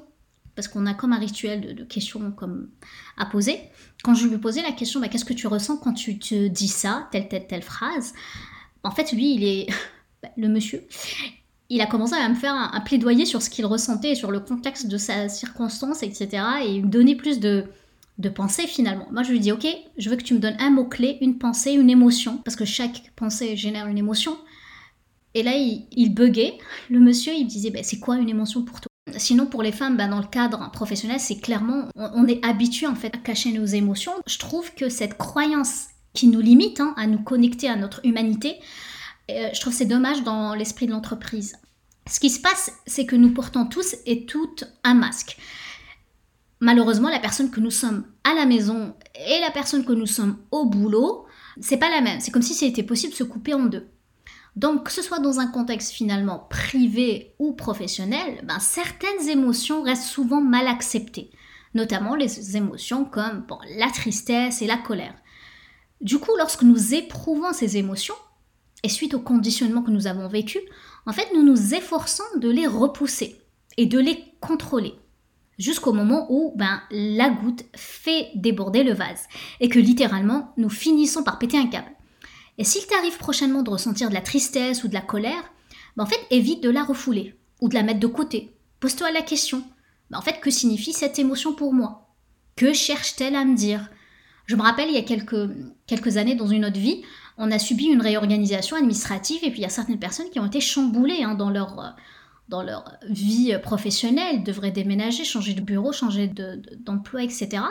parce 0.55 0.69
qu'on 0.69 0.85
a 0.85 0.93
comme 0.93 1.11
un 1.11 1.19
rituel 1.19 1.75
de, 1.75 1.83
questions 1.83 2.31
comme 2.31 2.69
à 3.17 3.25
poser, 3.25 3.59
quand 4.01 4.13
je 4.13 4.27
lui 4.27 4.37
posais 4.37 4.61
la 4.61 4.71
question, 4.71 5.01
bah, 5.01 5.09
qu'est-ce 5.09 5.25
que 5.25 5.33
tu 5.33 5.47
ressens 5.47 5.77
quand 5.77 5.93
tu 5.93 6.17
te 6.17 6.47
dis 6.47 6.69
ça, 6.69 7.09
telle, 7.11 7.27
telle, 7.27 7.47
telle 7.47 7.63
phrase? 7.63 8.13
En 8.83 8.91
fait, 8.91 9.11
lui, 9.11 9.35
il 9.35 9.43
est 9.43 9.67
le 10.37 10.47
monsieur, 10.47 10.83
il 11.69 11.81
a 11.81 11.85
commencé 11.85 12.15
à 12.15 12.29
me 12.29 12.35
faire 12.35 12.53
un, 12.53 12.79
plaidoyer 12.81 13.25
sur 13.25 13.41
ce 13.41 13.49
qu'il 13.49 13.65
ressentait, 13.65 14.15
sur 14.15 14.31
le 14.31 14.39
contexte 14.39 14.87
de 14.87 14.97
sa 14.97 15.29
circonstance, 15.29 16.03
etc. 16.03 16.43
Et 16.65 16.81
me 16.81 16.87
donnait 16.87 17.15
plus 17.15 17.39
de, 17.39 17.65
de 18.19 18.29
pensée 18.29 18.67
finalement. 18.67 19.07
Moi, 19.11 19.23
je 19.23 19.31
lui 19.31 19.39
dis, 19.39 19.51
ok, 19.51 19.65
je 19.97 20.09
veux 20.09 20.15
que 20.15 20.23
tu 20.23 20.33
me 20.33 20.39
donnes 20.39 20.57
un 20.59 20.69
mot-clé, 20.69 21.17
une 21.21 21.37
pensée, 21.37 21.71
une 21.71 21.89
émotion, 21.89 22.37
parce 22.45 22.55
que 22.55 22.65
chaque 22.65 23.11
pensée 23.15 23.55
génère 23.55 23.87
une 23.87 23.97
émotion. 23.97 24.37
Et 25.33 25.41
là, 25.41 25.55
il, 25.55 25.87
il 25.91 26.13
buguait. 26.13 26.57
Le 26.89 26.99
monsieur, 26.99 27.33
il 27.33 27.45
me 27.45 27.49
disait, 27.49 27.71
bah, 27.71 27.79
c'est 27.81 27.99
quoi 27.99 28.17
une 28.17 28.29
émotion 28.29 28.63
pour 28.63 28.79
toi? 28.79 28.87
Sinon, 29.17 29.45
pour 29.45 29.63
les 29.63 29.71
femmes, 29.71 29.97
bah, 29.97 30.07
dans 30.07 30.19
le 30.19 30.27
cadre 30.27 30.69
professionnel, 30.71 31.19
c'est 31.19 31.39
clairement, 31.39 31.89
on, 31.95 32.25
est 32.27 32.43
habitué 32.45 32.87
en 32.87 32.95
fait 32.95 33.13
à 33.15 33.17
cacher 33.17 33.51
nos 33.51 33.65
émotions. 33.65 34.13
Je 34.27 34.37
trouve 34.37 34.73
que 34.75 34.89
cette 34.89 35.17
croyance 35.17 35.87
qui 36.13 36.27
nous 36.27 36.39
limite 36.39 36.79
hein, 36.79 36.93
à 36.97 37.07
nous 37.07 37.21
connecter 37.21 37.67
à 37.67 37.75
notre 37.75 38.05
humanité, 38.05 38.55
euh, 39.29 39.49
je 39.53 39.61
trouve 39.61 39.73
c'est 39.73 39.85
dommage 39.85 40.23
dans 40.23 40.53
l'esprit 40.53 40.87
de 40.87 40.91
l'entreprise. 40.91 41.57
Ce 42.09 42.19
qui 42.19 42.29
se 42.29 42.41
passe, 42.41 42.71
c'est 42.85 43.05
que 43.05 43.15
nous 43.15 43.33
portons 43.33 43.65
tous 43.65 43.95
et 44.05 44.25
toutes 44.25 44.65
un 44.83 44.93
masque. 44.93 45.37
Malheureusement, 46.59 47.09
la 47.09 47.19
personne 47.19 47.51
que 47.51 47.59
nous 47.59 47.71
sommes 47.71 48.05
à 48.23 48.33
la 48.33 48.45
maison 48.45 48.93
et 49.15 49.39
la 49.39 49.51
personne 49.51 49.85
que 49.85 49.93
nous 49.93 50.05
sommes 50.05 50.37
au 50.51 50.65
boulot, 50.65 51.25
c'est 51.59 51.77
pas 51.77 51.89
la 51.89 52.01
même. 52.01 52.19
C'est 52.19 52.31
comme 52.31 52.41
si 52.41 52.53
c'était 52.53 52.83
possible 52.83 53.11
de 53.11 53.17
se 53.17 53.23
couper 53.23 53.53
en 53.53 53.65
deux. 53.65 53.87
Donc, 54.55 54.85
que 54.85 54.91
ce 54.91 55.01
soit 55.01 55.19
dans 55.19 55.39
un 55.39 55.47
contexte 55.47 55.91
finalement 55.91 56.45
privé 56.49 57.33
ou 57.39 57.53
professionnel, 57.53 58.41
ben, 58.43 58.59
certaines 58.59 59.27
émotions 59.29 59.81
restent 59.81 60.03
souvent 60.03 60.41
mal 60.41 60.67
acceptées, 60.67 61.31
notamment 61.73 62.15
les 62.15 62.55
émotions 62.55 63.03
comme 63.03 63.45
la 63.77 63.89
tristesse 63.89 64.61
et 64.61 64.67
la 64.67 64.77
colère. 64.77 65.15
Du 66.01 66.19
coup, 66.19 66.35
lorsque 66.37 66.63
nous 66.63 66.93
éprouvons 66.93 67.53
ces 67.53 67.77
émotions, 67.77 68.15
et 68.83 68.89
suite 68.89 69.13
au 69.13 69.19
conditionnement 69.19 69.81
que 69.81 69.91
nous 69.91 70.07
avons 70.07 70.27
vécu, 70.27 70.59
en 71.05 71.13
fait, 71.13 71.27
nous 71.33 71.43
nous 71.43 71.73
efforçons 71.73 72.23
de 72.37 72.49
les 72.49 72.67
repousser 72.67 73.41
et 73.77 73.85
de 73.85 73.99
les 73.99 74.23
contrôler 74.39 74.95
jusqu'au 75.57 75.93
moment 75.93 76.27
où 76.29 76.53
ben, 76.55 76.81
la 76.91 77.29
goutte 77.29 77.65
fait 77.75 78.31
déborder 78.35 78.83
le 78.83 78.93
vase 78.93 79.27
et 79.59 79.69
que 79.69 79.79
littéralement 79.79 80.53
nous 80.57 80.69
finissons 80.69 81.23
par 81.23 81.39
péter 81.39 81.57
un 81.57 81.67
câble. 81.67 81.91
Et 82.57 82.63
s'il 82.63 82.85
t'arrive 82.85 83.17
prochainement 83.17 83.63
de 83.63 83.69
ressentir 83.69 84.09
de 84.09 84.13
la 84.13 84.21
tristesse 84.21 84.83
ou 84.83 84.87
de 84.87 84.93
la 84.93 85.01
colère, 85.01 85.51
ben, 85.95 86.03
en 86.03 86.07
fait 86.07 86.19
évite 86.31 86.61
de 86.61 86.69
la 86.69 86.83
refouler 86.83 87.35
ou 87.61 87.69
de 87.69 87.75
la 87.75 87.83
mettre 87.83 87.99
de 87.99 88.07
côté. 88.07 88.55
Pose-toi 88.79 89.11
la 89.11 89.21
question. 89.21 89.63
Ben, 90.09 90.17
en 90.17 90.21
fait, 90.21 90.39
que 90.39 90.51
signifie 90.51 90.93
cette 90.93 91.19
émotion 91.19 91.53
pour 91.53 91.73
moi? 91.73 92.15
Que 92.55 92.73
cherche-t-elle 92.73 93.35
à 93.35 93.45
me 93.45 93.55
dire? 93.55 93.89
Je 94.45 94.55
me 94.55 94.61
rappelle 94.61 94.89
il 94.89 94.95
y 94.95 94.99
a 94.99 95.03
quelques, 95.03 95.49
quelques 95.87 96.17
années 96.17 96.35
dans 96.35 96.47
une 96.47 96.65
autre 96.65 96.79
vie, 96.79 97.03
on 97.37 97.51
a 97.51 97.59
subi 97.59 97.85
une 97.85 98.01
réorganisation 98.01 98.77
administrative 98.77 99.43
et 99.43 99.49
puis 99.49 99.59
il 99.59 99.63
y 99.63 99.65
a 99.65 99.69
certaines 99.69 99.99
personnes 99.99 100.29
qui 100.29 100.39
ont 100.39 100.45
été 100.45 100.61
chamboulées 100.61 101.23
hein, 101.23 101.35
dans 101.35 101.49
leur 101.49 101.79
euh, 101.79 101.89
dans 102.49 102.61
leur 102.61 102.97
vie 103.09 103.57
professionnelle, 103.63 104.43
devraient 104.43 104.71
déménager, 104.71 105.23
changer 105.23 105.53
de 105.53 105.61
bureau, 105.61 105.93
changer 105.93 106.27
d'emploi, 106.27 107.23
etc. 107.23 107.63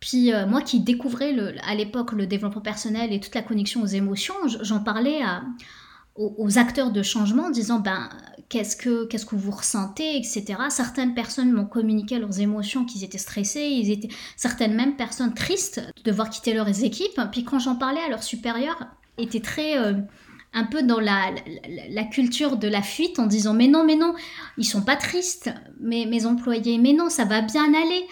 Puis 0.00 0.32
euh, 0.32 0.46
moi 0.46 0.62
qui 0.62 0.80
découvrais 0.80 1.34
à 1.62 1.74
l'époque 1.74 2.12
le 2.12 2.26
développement 2.26 2.62
personnel 2.62 3.12
et 3.12 3.20
toute 3.20 3.34
la 3.34 3.42
connexion 3.42 3.82
aux 3.82 3.86
émotions, 3.86 4.34
j'en 4.62 4.80
parlais 4.80 5.20
aux, 6.16 6.58
acteurs 6.58 6.92
de 6.92 7.02
changement 7.02 7.44
en 7.44 7.50
disant 7.50 7.80
ben 7.80 8.08
qu'est-ce 8.48 8.76
que 8.76 9.04
qu'est-ce 9.06 9.26
que 9.26 9.34
vous 9.34 9.50
ressentez 9.50 10.16
etc. 10.16 10.44
Certaines 10.70 11.14
personnes 11.14 11.52
m'ont 11.52 11.66
communiqué 11.66 12.18
leurs 12.18 12.40
émotions 12.40 12.84
qu'ils 12.84 13.04
étaient 13.04 13.18
stressés, 13.18 13.66
ils 13.66 13.90
étaient 13.90 14.14
certaines 14.36 14.74
mêmes 14.74 14.96
personnes 14.96 15.34
tristes 15.34 15.80
de 15.96 16.02
devoir 16.10 16.30
quitter 16.30 16.54
leurs 16.54 16.84
équipes. 16.84 17.20
Puis 17.32 17.44
quand 17.44 17.58
j'en 17.58 17.74
parlais 17.74 18.00
à 18.00 18.08
leurs 18.08 18.22
supérieurs, 18.22 18.86
étaient 19.18 19.40
très 19.40 19.76
euh, 19.76 19.94
un 20.52 20.64
peu 20.64 20.82
dans 20.84 21.00
la, 21.00 21.32
la, 21.90 22.04
culture 22.04 22.56
de 22.56 22.68
la 22.68 22.82
fuite 22.82 23.18
en 23.18 23.26
disant 23.26 23.54
mais 23.54 23.66
non 23.66 23.84
mais 23.84 23.96
non 23.96 24.14
ils 24.56 24.64
sont 24.64 24.82
pas 24.82 24.96
tristes 24.96 25.50
mes, 25.80 26.06
mes 26.06 26.26
employés 26.26 26.78
mais 26.78 26.92
non 26.92 27.10
ça 27.10 27.24
va 27.24 27.42
bien 27.42 27.74
aller 27.74 28.06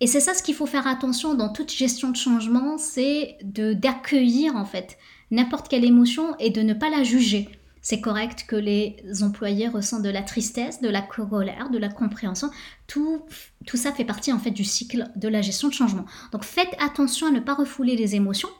et 0.00 0.06
c'est 0.06 0.20
ça 0.20 0.34
ce 0.34 0.42
qu'il 0.42 0.54
faut 0.54 0.66
faire 0.66 0.86
attention 0.86 1.34
dans 1.34 1.52
toute 1.52 1.70
gestion 1.70 2.10
de 2.10 2.16
changement, 2.16 2.78
c'est 2.78 3.36
de 3.42 3.74
d'accueillir 3.74 4.56
en 4.56 4.64
fait 4.64 4.98
n'importe 5.30 5.68
quelle 5.68 5.84
émotion 5.84 6.34
et 6.38 6.50
de 6.50 6.62
ne 6.62 6.74
pas 6.74 6.90
la 6.90 7.02
juger. 7.02 7.48
C'est 7.82 8.00
correct 8.00 8.44
que 8.46 8.56
les 8.56 8.96
employés 9.22 9.68
ressentent 9.68 10.02
de 10.02 10.10
la 10.10 10.22
tristesse, 10.22 10.82
de 10.82 10.88
la 10.88 11.00
colère, 11.00 11.70
de 11.70 11.78
la 11.78 11.88
compréhension. 11.88 12.50
Tout, 12.86 13.22
tout 13.66 13.78
ça 13.78 13.92
fait 13.92 14.04
partie 14.04 14.32
en 14.32 14.38
fait 14.38 14.50
du 14.50 14.64
cycle 14.64 15.08
de 15.16 15.28
la 15.28 15.40
gestion 15.40 15.68
de 15.68 15.72
changement. 15.72 16.04
Donc 16.32 16.44
faites 16.44 16.74
attention 16.78 17.28
à 17.28 17.30
ne 17.30 17.40
pas 17.40 17.54
refouler 17.54 17.96
les 17.96 18.16
émotions, 18.16 18.50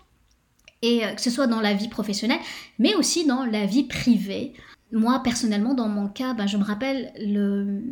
et 0.83 1.05
euh, 1.05 1.13
que 1.15 1.21
ce 1.21 1.31
soit 1.31 1.47
dans 1.47 1.61
la 1.61 1.75
vie 1.75 1.89
professionnelle, 1.89 2.41
mais 2.79 2.95
aussi 2.95 3.27
dans 3.27 3.45
la 3.45 3.67
vie 3.67 3.85
privée. 3.85 4.55
Moi 4.93 5.21
personnellement, 5.23 5.75
dans 5.75 5.89
mon 5.89 6.09
cas, 6.09 6.35
ben, 6.35 6.47
je 6.47 6.57
me 6.57 6.65
rappelle 6.65 7.13
le, 7.19 7.83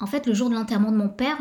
en 0.00 0.06
fait 0.06 0.26
le 0.26 0.34
jour 0.34 0.50
de 0.50 0.54
l'enterrement 0.54 0.90
de 0.90 0.96
mon 0.96 1.08
père, 1.08 1.38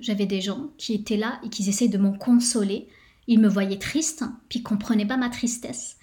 j'avais 0.00 0.26
des 0.26 0.40
gens 0.40 0.70
qui 0.78 0.94
étaient 0.94 1.16
là 1.16 1.40
et 1.44 1.48
qui 1.48 1.68
essayaient 1.68 1.90
de 1.90 1.98
m'en 1.98 2.16
consoler. 2.16 2.88
Ils 3.26 3.40
me 3.40 3.48
voyaient 3.48 3.78
triste, 3.78 4.24
puis 4.48 4.60
ils 4.60 4.62
comprenaient 4.62 5.06
pas 5.06 5.16
ma 5.16 5.28
tristesse. 5.28 5.96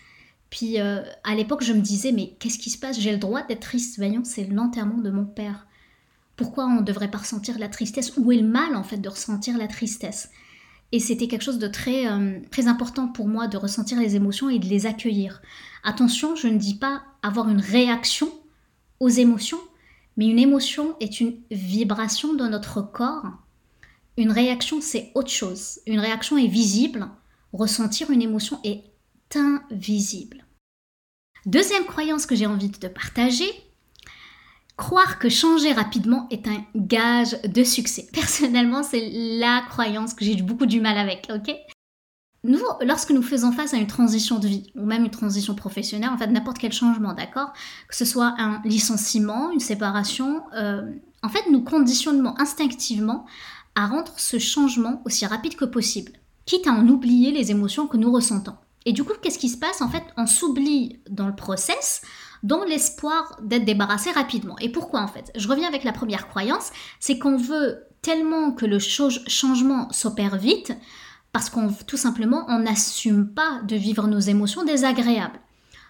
Puis 0.50 0.80
euh, 0.80 1.02
à 1.24 1.36
l'époque, 1.36 1.64
je 1.64 1.74
me 1.74 1.82
disais, 1.82 2.12
mais 2.12 2.36
qu'est-ce 2.40 2.60
qui 2.60 2.70
se 2.70 2.78
passe? 2.78 3.00
J'ai 3.00 3.12
le 3.12 3.18
droit 3.18 3.42
d'être 3.44 3.62
triste, 3.62 3.98
voyons, 3.98 4.24
c'est 4.24 4.46
l'enterrement 4.46 5.00
de 5.00 5.10
mon 5.10 5.26
père. 5.26 5.68
Pourquoi 6.36 6.66
on 6.66 6.82
ne 6.82 6.86
devrait 6.86 7.10
pas 7.10 7.20
ressentir 7.20 7.58
la 7.58 7.70
tristesse? 7.70 8.14
Où 8.18 8.32
est 8.32 8.38
le 8.38 8.48
mal 8.48 8.76
en 8.76 8.84
fait 8.84 8.98
de 8.98 9.10
ressentir 9.10 9.58
la 9.58 9.68
tristesse? 9.68 10.30
Et 10.92 11.00
c'était 11.00 11.28
quelque 11.28 11.42
chose 11.42 11.58
de 11.58 11.68
très, 11.68 12.08
euh, 12.08 12.40
très 12.52 12.68
important 12.68 13.08
pour 13.08 13.28
moi 13.28 13.48
de 13.48 13.58
ressentir 13.58 14.00
les 14.00 14.16
émotions 14.16 14.50
et 14.50 14.60
de 14.60 14.68
les 14.68 14.86
accueillir. 14.86 15.42
Attention, 15.84 16.36
je 16.36 16.48
ne 16.48 16.60
dis 16.60 16.76
pas 16.76 17.02
avoir 17.24 17.50
une 17.50 17.60
réaction 17.60 18.30
aux 19.00 19.10
émotions, 19.10 19.60
mais 20.18 20.28
une 20.28 20.38
émotion 20.38 20.96
est 21.00 21.20
une 21.20 21.34
vibration 21.50 22.36
dans 22.36 22.50
notre 22.50 22.82
corps 22.82 23.43
une 24.18 24.32
réaction, 24.32 24.82
c'est 24.82 25.12
autre 25.16 25.30
chose. 25.30 25.80
Une 25.88 26.00
réaction 26.00 26.38
est 26.38 26.48
visible. 26.48 27.08
Ressentir 27.52 28.12
une 28.12 28.22
émotion 28.22 28.60
est 28.64 28.84
invisible. 29.36 30.46
Deuxième 31.46 31.86
croyance 31.86 32.26
que 32.26 32.36
j'ai 32.36 32.46
envie 32.46 32.70
de 32.70 32.78
te 32.78 32.88
partager, 32.88 33.50
croire 34.78 35.20
que 35.20 35.30
changer 35.30 35.74
rapidement 35.74 36.28
est 36.32 36.48
un 36.48 36.66
gage 36.76 37.42
de 37.44 37.64
succès. 37.64 38.08
Personnellement, 38.14 38.84
c'est 38.84 39.10
la 39.12 39.62
croyance 39.70 40.14
que 40.14 40.24
j'ai 40.26 40.42
beaucoup 40.42 40.66
du 40.66 40.80
mal 40.80 40.98
avec, 40.98 41.30
ok? 41.34 41.54
Nous, 42.46 42.60
lorsque 42.82 43.12
nous 43.12 43.22
faisons 43.22 43.54
face 43.54 43.74
à 43.74 43.78
une 43.78 43.88
transition 43.88 44.38
de 44.38 44.48
vie, 44.48 44.72
ou 44.76 44.86
même 44.86 45.06
une 45.06 45.12
transition 45.12 45.56
professionnelle, 45.56 46.10
en 46.10 46.18
fait 46.18 46.28
n'importe 46.28 46.58
quel 46.58 46.74
changement, 46.74 47.14
d'accord? 47.14 47.54
Que 47.88 47.96
ce 47.96 48.04
soit 48.04 48.36
un 48.38 48.62
licenciement, 48.66 49.52
une 49.52 49.62
séparation, 49.62 50.44
euh, 50.54 50.92
en 51.22 51.30
fait 51.30 51.50
nous 51.50 51.64
conditionnons 51.64 52.36
instinctivement 52.38 53.26
à 53.76 53.88
rendre 53.88 54.14
ce 54.18 54.40
changement 54.40 55.02
aussi 55.06 55.26
rapide 55.26 55.56
que 55.56 55.66
possible, 55.66 56.12
quitte 56.46 56.68
à 56.68 56.72
en 56.72 56.88
oublier 56.88 57.32
les 57.32 57.52
émotions 57.52 57.88
que 57.88 57.98
nous 57.98 58.12
ressentons. 58.12 58.56
Et 58.86 58.94
du 58.94 59.04
coup, 59.04 59.14
qu'est-ce 59.22 59.40
qui 59.40 59.50
se 59.50 59.58
passe 59.58 59.82
En 59.82 59.90
fait, 59.90 60.04
on 60.18 60.28
s'oublie 60.28 61.00
dans 61.10 61.28
le 61.28 61.36
process, 61.36 62.02
dans 62.44 62.64
l'espoir 62.66 63.38
d'être 63.42 63.66
débarrassé 63.66 64.12
rapidement. 64.12 64.58
Et 64.60 64.70
pourquoi 64.70 65.02
en 65.02 65.08
fait? 65.08 65.32
Je 65.36 65.48
reviens 65.48 65.68
avec 65.68 65.84
la 65.84 65.94
première 65.94 66.28
croyance, 66.28 66.72
c'est 67.00 67.18
qu'on 67.18 67.38
veut 67.38 67.84
tellement 68.02 68.52
que 68.52 68.66
le 68.66 68.80
changement 68.80 69.90
s'opère 69.92 70.36
vite, 70.38 70.74
parce 71.32 71.50
qu'on 71.50 71.72
tout 71.88 71.98
simplement, 71.98 72.46
on 72.50 72.60
n'assume 72.60 73.34
pas 73.34 73.62
de 73.66 73.76
vivre 73.76 74.08
nos 74.08 74.20
émotions 74.20 74.66
désagréables. 74.66 75.40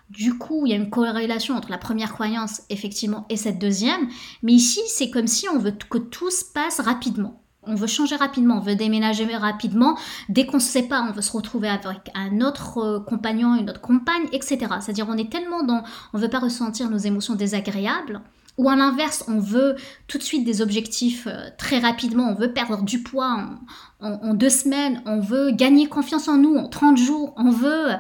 Du 0.09 0.37
coup, 0.37 0.65
il 0.65 0.69
y 0.69 0.73
a 0.73 0.77
une 0.77 0.91
corrélation 0.91 1.55
entre 1.55 1.71
la 1.71 1.79
première 1.79 2.13
croyance, 2.13 2.61
effectivement, 2.69 3.25
et 3.29 3.37
cette 3.37 3.57
deuxième. 3.57 4.09
Mais 4.43 4.53
ici, 4.53 4.81
c'est 4.87 5.09
comme 5.09 5.27
si 5.27 5.49
on 5.49 5.57
veut 5.57 5.75
que 5.89 5.97
tout 5.97 6.29
se 6.29 6.45
passe 6.45 6.79
rapidement 6.79 7.42
on 7.65 7.75
veut 7.75 7.88
changer 7.88 8.15
rapidement, 8.15 8.58
on 8.58 8.62
veut 8.62 8.75
déménager 8.75 9.25
rapidement. 9.36 9.98
Dès 10.29 10.46
qu'on 10.46 10.58
ne 10.58 10.62
sait 10.62 10.84
pas, 10.84 11.01
on 11.01 11.12
veut 11.12 11.22
se 11.22 11.32
retrouver 11.32 11.70
avec 11.70 12.12
un 12.15 12.41
autre 12.41 12.77
euh, 12.77 13.00
compagnon, 13.00 13.55
une 13.55 13.70
autre 13.70 13.82
compagne, 13.82 14.27
etc. 14.32 14.58
C'est-à-dire 14.82 15.08
on 15.10 15.17
est 15.17 15.32
tellement 15.32 15.63
dans, 15.63 15.84
on 16.13 16.17
veut 16.17 16.29
pas 16.29 16.39
ressentir 16.39 16.89
nos 16.89 16.98
émotions 16.98 17.36
désagréables. 17.36 18.22
Ou 18.60 18.70
à 18.70 18.75
l'inverse, 18.75 19.24
on 19.27 19.39
veut 19.39 19.75
tout 20.08 20.20
de 20.20 20.24
suite 20.24 20.46
des 20.46 20.62
objectifs 20.62 21.25
euh, 21.25 21.50
très 21.58 21.79
rapidement, 21.79 22.29
on 22.29 22.36
veut 22.36 22.53
perdre 22.53 22.84
du 22.84 23.01
poids 23.01 23.50
en, 24.00 24.34
deux 24.36 24.50
semaines, 24.50 25.01
on 25.05 25.20
veut 25.20 25.51
gagner 25.51 25.88
confiance 25.88 26.27
en 26.27 26.38
nous 26.38 26.55
en 26.55 26.67
30 26.67 26.98
jours, 26.98 27.34
on 27.36 27.50
veut 27.50 27.93
euh, 27.93 27.96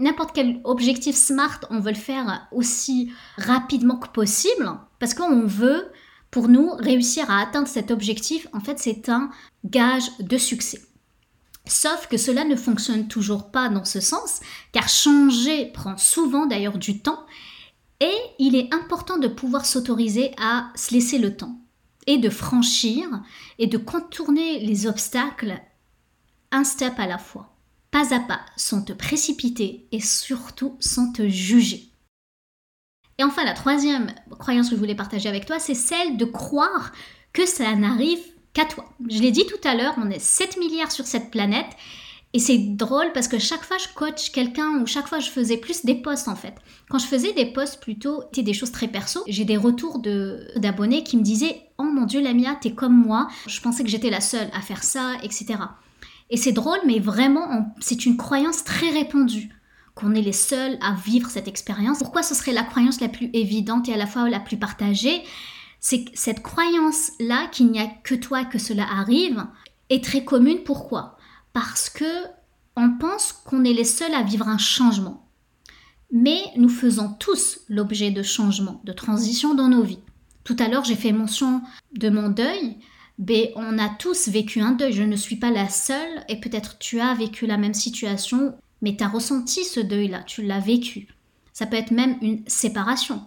n'importe 0.00 0.30
quel 0.34 0.60
objectif 0.64 1.14
smart, 1.14 1.60
on 1.70 1.78
veut 1.78 1.92
le 1.92 1.96
faire 1.96 2.48
aussi 2.50 3.12
rapidement 3.36 3.96
que 3.96 4.08
possible, 4.08 4.72
parce 4.98 5.14
qu'on 5.14 5.46
veut 5.46 5.86
pour 6.32 6.48
nous, 6.48 6.70
réussir 6.78 7.30
à 7.30 7.42
atteindre 7.42 7.68
cet 7.68 7.90
objectif, 7.90 8.48
en 8.54 8.60
fait, 8.60 8.78
c'est 8.78 9.10
un 9.10 9.30
gage 9.66 10.10
de 10.18 10.38
succès. 10.38 10.80
Sauf 11.66 12.08
que 12.08 12.16
cela 12.16 12.44
ne 12.44 12.56
fonctionne 12.56 13.06
toujours 13.06 13.50
pas 13.50 13.68
dans 13.68 13.84
ce 13.84 14.00
sens, 14.00 14.40
car 14.72 14.88
changer 14.88 15.66
prend 15.66 15.98
souvent 15.98 16.46
d'ailleurs 16.46 16.78
du 16.78 17.00
temps, 17.00 17.26
et 18.00 18.16
il 18.38 18.56
est 18.56 18.72
important 18.72 19.18
de 19.18 19.28
pouvoir 19.28 19.66
s'autoriser 19.66 20.32
à 20.38 20.72
se 20.74 20.94
laisser 20.94 21.18
le 21.18 21.36
temps, 21.36 21.60
et 22.06 22.16
de 22.16 22.30
franchir, 22.30 23.06
et 23.58 23.66
de 23.66 23.76
contourner 23.76 24.60
les 24.60 24.86
obstacles 24.86 25.60
un 26.50 26.64
step 26.64 26.94
à 26.98 27.06
la 27.06 27.18
fois, 27.18 27.54
pas 27.90 28.14
à 28.14 28.20
pas, 28.20 28.40
sans 28.56 28.80
te 28.80 28.94
précipiter, 28.94 29.86
et 29.92 30.00
surtout 30.00 30.78
sans 30.80 31.12
te 31.12 31.28
juger. 31.28 31.91
Et 33.18 33.24
enfin, 33.24 33.44
la 33.44 33.52
troisième 33.52 34.12
croyance 34.38 34.68
que 34.68 34.74
je 34.74 34.80
voulais 34.80 34.94
partager 34.94 35.28
avec 35.28 35.46
toi, 35.46 35.58
c'est 35.58 35.74
celle 35.74 36.16
de 36.16 36.24
croire 36.24 36.92
que 37.32 37.46
ça 37.46 37.74
n'arrive 37.74 38.20
qu'à 38.52 38.64
toi. 38.64 38.84
Je 39.08 39.20
l'ai 39.20 39.30
dit 39.30 39.46
tout 39.46 39.68
à 39.68 39.74
l'heure, 39.74 39.94
on 39.98 40.10
est 40.10 40.18
7 40.18 40.58
milliards 40.58 40.92
sur 40.92 41.06
cette 41.06 41.30
planète. 41.30 41.70
Et 42.34 42.38
c'est 42.38 42.56
drôle 42.58 43.12
parce 43.12 43.28
que 43.28 43.38
chaque 43.38 43.62
fois 43.62 43.76
je 43.76 43.88
coach 43.94 44.30
quelqu'un 44.30 44.80
ou 44.80 44.86
chaque 44.86 45.06
fois 45.06 45.18
je 45.18 45.28
faisais 45.28 45.58
plus 45.58 45.84
des 45.84 45.94
posts 45.94 46.28
en 46.28 46.36
fait. 46.36 46.54
Quand 46.88 46.98
je 46.98 47.04
faisais 47.04 47.34
des 47.34 47.44
posts 47.44 47.78
plutôt, 47.82 48.22
c'était 48.32 48.42
des 48.42 48.54
choses 48.54 48.72
très 48.72 48.88
perso, 48.88 49.22
j'ai 49.26 49.44
des 49.44 49.58
retours 49.58 49.98
d'abonnés 50.56 51.04
qui 51.04 51.18
me 51.18 51.22
disaient 51.22 51.60
Oh 51.76 51.84
mon 51.84 52.06
dieu 52.06 52.22
Lamia, 52.22 52.56
t'es 52.58 52.72
comme 52.72 52.96
moi, 52.96 53.28
je 53.46 53.60
pensais 53.60 53.84
que 53.84 53.90
j'étais 53.90 54.08
la 54.08 54.22
seule 54.22 54.48
à 54.54 54.62
faire 54.62 54.82
ça, 54.82 55.16
etc. 55.22 55.56
Et 56.30 56.38
c'est 56.38 56.52
drôle, 56.52 56.78
mais 56.86 57.00
vraiment, 57.00 57.74
c'est 57.80 58.06
une 58.06 58.16
croyance 58.16 58.64
très 58.64 58.88
répandue 58.88 59.50
qu'on 59.94 60.14
est 60.14 60.22
les 60.22 60.32
seuls 60.32 60.78
à 60.80 60.94
vivre 60.94 61.30
cette 61.30 61.48
expérience. 61.48 61.98
Pourquoi 61.98 62.22
ce 62.22 62.34
serait 62.34 62.52
la 62.52 62.64
croyance 62.64 63.00
la 63.00 63.08
plus 63.08 63.30
évidente 63.32 63.88
et 63.88 63.94
à 63.94 63.96
la 63.96 64.06
fois 64.06 64.28
la 64.30 64.40
plus 64.40 64.56
partagée? 64.56 65.22
C'est 65.80 66.04
cette 66.14 66.42
croyance-là 66.42 67.48
qu'il 67.48 67.70
n'y 67.70 67.80
a 67.80 67.86
que 67.86 68.14
toi 68.14 68.44
que 68.44 68.58
cela 68.58 68.86
arrive 68.88 69.44
est 69.90 70.04
très 70.04 70.24
commune. 70.24 70.62
Pourquoi? 70.64 71.16
Parce 71.52 71.90
que 71.90 72.04
on 72.76 72.96
pense 72.98 73.32
qu'on 73.32 73.64
est 73.64 73.74
les 73.74 73.84
seuls 73.84 74.14
à 74.14 74.22
vivre 74.22 74.48
un 74.48 74.58
changement. 74.58 75.28
Mais 76.10 76.40
nous 76.56 76.68
faisons 76.68 77.14
tous 77.18 77.60
l'objet 77.68 78.10
de 78.10 78.22
changements, 78.22 78.80
de 78.84 78.92
transitions 78.92 79.54
dans 79.54 79.68
nos 79.68 79.82
vies. 79.82 79.98
Tout 80.44 80.56
à 80.58 80.68
l'heure, 80.68 80.84
j'ai 80.84 80.96
fait 80.96 81.12
mention 81.12 81.62
de 81.94 82.10
mon 82.10 82.28
deuil. 82.28 82.78
Mais 83.18 83.52
on 83.56 83.78
a 83.78 83.88
tous 83.88 84.28
vécu 84.28 84.60
un 84.60 84.72
deuil. 84.72 84.92
Je 84.92 85.02
ne 85.02 85.16
suis 85.16 85.36
pas 85.36 85.50
la 85.50 85.68
seule 85.68 86.24
et 86.28 86.40
peut-être 86.40 86.78
tu 86.78 87.00
as 87.00 87.14
vécu 87.14 87.46
la 87.46 87.56
même 87.56 87.74
situation 87.74 88.54
mais 88.82 88.96
tu 88.96 89.04
as 89.04 89.08
ressenti 89.08 89.64
ce 89.64 89.80
deuil-là, 89.80 90.22
tu 90.24 90.42
l'as 90.42 90.60
vécu. 90.60 91.08
Ça 91.52 91.66
peut 91.66 91.76
être 91.76 91.92
même 91.92 92.18
une 92.20 92.42
séparation, 92.46 93.22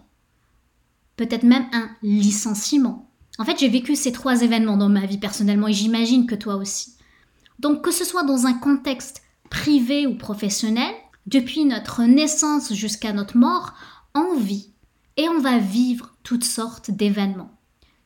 peut-être 1.16 1.44
même 1.44 1.66
un 1.72 1.90
licenciement. 2.04 3.10
En 3.38 3.46
fait, 3.46 3.60
j'ai 3.60 3.70
vécu 3.70 3.96
ces 3.96 4.12
trois 4.12 4.42
événements 4.42 4.78
dans 4.78 4.90
ma 4.90 5.06
vie 5.06 5.18
personnellement 5.18 5.68
et 5.68 5.74
j'imagine 5.74 6.26
que 6.26 6.36
toi 6.36 6.56
aussi. 6.56 6.96
Donc 7.60 7.84
que 7.84 7.92
ce 7.92 8.06
soit 8.06 8.24
dans 8.24 8.46
un 8.46 8.54
contexte 8.54 9.24
privé 9.50 10.08
ou 10.08 10.16
professionnel, 10.16 10.94
depuis 11.26 11.66
notre 11.66 12.04
naissance 12.04 12.74
jusqu'à 12.74 13.14
notre 13.14 13.38
mort, 13.38 13.74
on 14.14 14.36
vit 14.36 14.74
et 15.18 15.28
on 15.30 15.40
va 15.40 15.58
vivre 15.58 16.16
toutes 16.24 16.44
sortes 16.44 16.92
d'événements. 16.92 17.52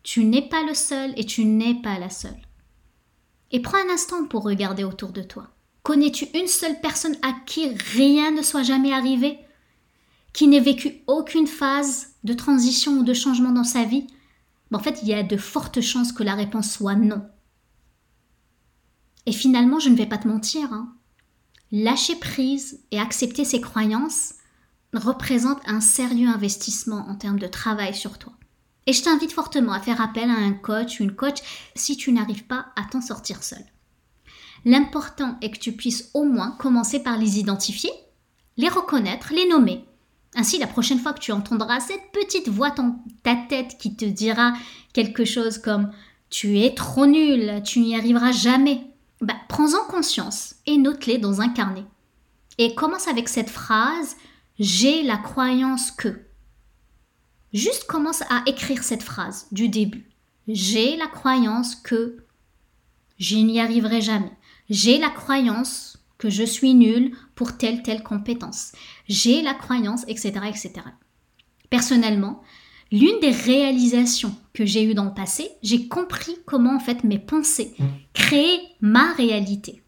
Tu 0.03 0.23
n'es 0.23 0.47
pas 0.47 0.63
le 0.63 0.73
seul 0.73 1.13
et 1.17 1.25
tu 1.25 1.45
n'es 1.45 1.81
pas 1.81 1.99
la 1.99 2.09
seule. 2.09 2.41
Et 3.51 3.61
prends 3.61 3.77
un 3.77 3.93
instant 3.93 4.25
pour 4.25 4.43
regarder 4.43 4.83
autour 4.83 5.11
de 5.11 5.21
toi. 5.21 5.49
Connais-tu 5.83 6.27
une 6.33 6.47
seule 6.47 6.79
personne 6.81 7.15
à 7.21 7.33
qui 7.45 7.69
rien 7.95 8.31
ne 8.31 8.41
soit 8.41 8.63
jamais 8.63 8.93
arrivé 8.93 9.39
Qui 10.33 10.47
n'ait 10.47 10.59
vécu 10.59 11.01
aucune 11.07 11.47
phase 11.47 12.13
de 12.23 12.33
transition 12.33 12.99
ou 12.99 13.03
de 13.03 13.13
changement 13.13 13.51
dans 13.51 13.63
sa 13.63 13.85
vie? 13.85 14.07
En 14.71 14.79
fait, 14.79 14.99
il 15.01 15.07
y 15.07 15.13
a 15.13 15.23
de 15.23 15.37
fortes 15.37 15.81
chances 15.81 16.11
que 16.11 16.23
la 16.23 16.35
réponse 16.35 16.71
soit 16.71 16.95
non. 16.95 17.27
Et 19.25 19.31
finalement, 19.31 19.79
je 19.79 19.89
ne 19.89 19.95
vais 19.95 20.05
pas 20.05 20.17
te 20.17 20.27
mentir, 20.27 20.71
hein. 20.73 20.93
lâcher 21.71 22.15
prise 22.15 22.81
et 22.91 22.99
accepter 22.99 23.45
ses 23.45 23.61
croyances 23.61 24.33
représente 24.93 25.61
un 25.67 25.81
sérieux 25.81 26.27
investissement 26.27 27.07
en 27.07 27.15
termes 27.15 27.39
de 27.39 27.47
travail 27.47 27.93
sur 27.93 28.17
toi. 28.17 28.33
Et 28.87 28.93
je 28.93 29.03
t'invite 29.03 29.33
fortement 29.33 29.73
à 29.73 29.79
faire 29.79 30.01
appel 30.01 30.29
à 30.29 30.33
un 30.33 30.53
coach 30.53 30.99
ou 30.99 31.03
une 31.03 31.15
coach 31.15 31.37
si 31.75 31.95
tu 31.95 32.11
n'arrives 32.11 32.45
pas 32.45 32.67
à 32.75 32.83
t'en 32.85 33.01
sortir 33.01 33.43
seul. 33.43 33.63
L'important 34.65 35.37
est 35.41 35.51
que 35.51 35.59
tu 35.59 35.71
puisses 35.71 36.09
au 36.13 36.23
moins 36.23 36.51
commencer 36.51 37.01
par 37.01 37.17
les 37.17 37.39
identifier, 37.39 37.91
les 38.57 38.69
reconnaître, 38.69 39.33
les 39.33 39.47
nommer. 39.47 39.85
Ainsi, 40.35 40.59
la 40.59 40.67
prochaine 40.67 40.99
fois 40.99 41.13
que 41.13 41.19
tu 41.19 41.31
entendras 41.31 41.79
cette 41.79 42.11
petite 42.11 42.49
voix 42.49 42.69
dans 42.71 43.03
ta 43.23 43.35
tête 43.35 43.77
qui 43.79 43.95
te 43.95 44.05
dira 44.05 44.53
quelque 44.93 45.25
chose 45.25 45.57
comme 45.57 45.91
Tu 46.29 46.59
es 46.59 46.75
trop 46.75 47.05
nul, 47.05 47.63
tu 47.63 47.79
n'y 47.79 47.95
arriveras 47.95 48.31
jamais, 48.31 48.83
bah, 49.21 49.35
prends-en 49.47 49.83
conscience 49.85 50.55
et 50.65 50.77
note-les 50.77 51.17
dans 51.17 51.41
un 51.41 51.49
carnet. 51.49 51.85
Et 52.57 52.75
commence 52.75 53.07
avec 53.07 53.29
cette 53.29 53.49
phrase 53.49 54.17
J'ai 54.59 55.03
la 55.03 55.17
croyance 55.17 55.91
que. 55.91 56.25
Juste 57.53 57.85
commence 57.85 58.21
à 58.29 58.43
écrire 58.45 58.83
cette 58.83 59.01
phrase 59.01 59.47
du 59.51 59.69
début. 59.69 60.09
J'ai 60.47 60.95
la 60.97 61.07
croyance 61.07 61.75
que 61.75 62.17
je 63.17 63.37
n'y 63.37 63.59
arriverai 63.59 64.01
jamais. 64.01 64.31
J'ai 64.69 64.97
la 64.97 65.09
croyance 65.09 65.97
que 66.17 66.29
je 66.29 66.43
suis 66.43 66.73
nul 66.73 67.15
pour 67.35 67.57
telle 67.57 67.81
telle 67.81 68.03
compétence. 68.03 68.73
J'ai 69.07 69.41
la 69.41 69.53
croyance, 69.53 70.03
etc., 70.07 70.31
etc. 70.47 70.73
Personnellement, 71.69 72.43
l'une 72.91 73.19
des 73.21 73.31
réalisations 73.31 74.35
que 74.53 74.65
j'ai 74.65 74.83
eues 74.83 74.93
dans 74.93 75.05
le 75.05 75.13
passé, 75.13 75.49
j'ai 75.63 75.87
compris 75.87 76.35
comment 76.45 76.75
en 76.75 76.79
fait 76.79 77.03
mes 77.03 77.19
pensées 77.19 77.73
créaient 78.13 78.61
ma 78.81 79.13
réalité. 79.13 79.81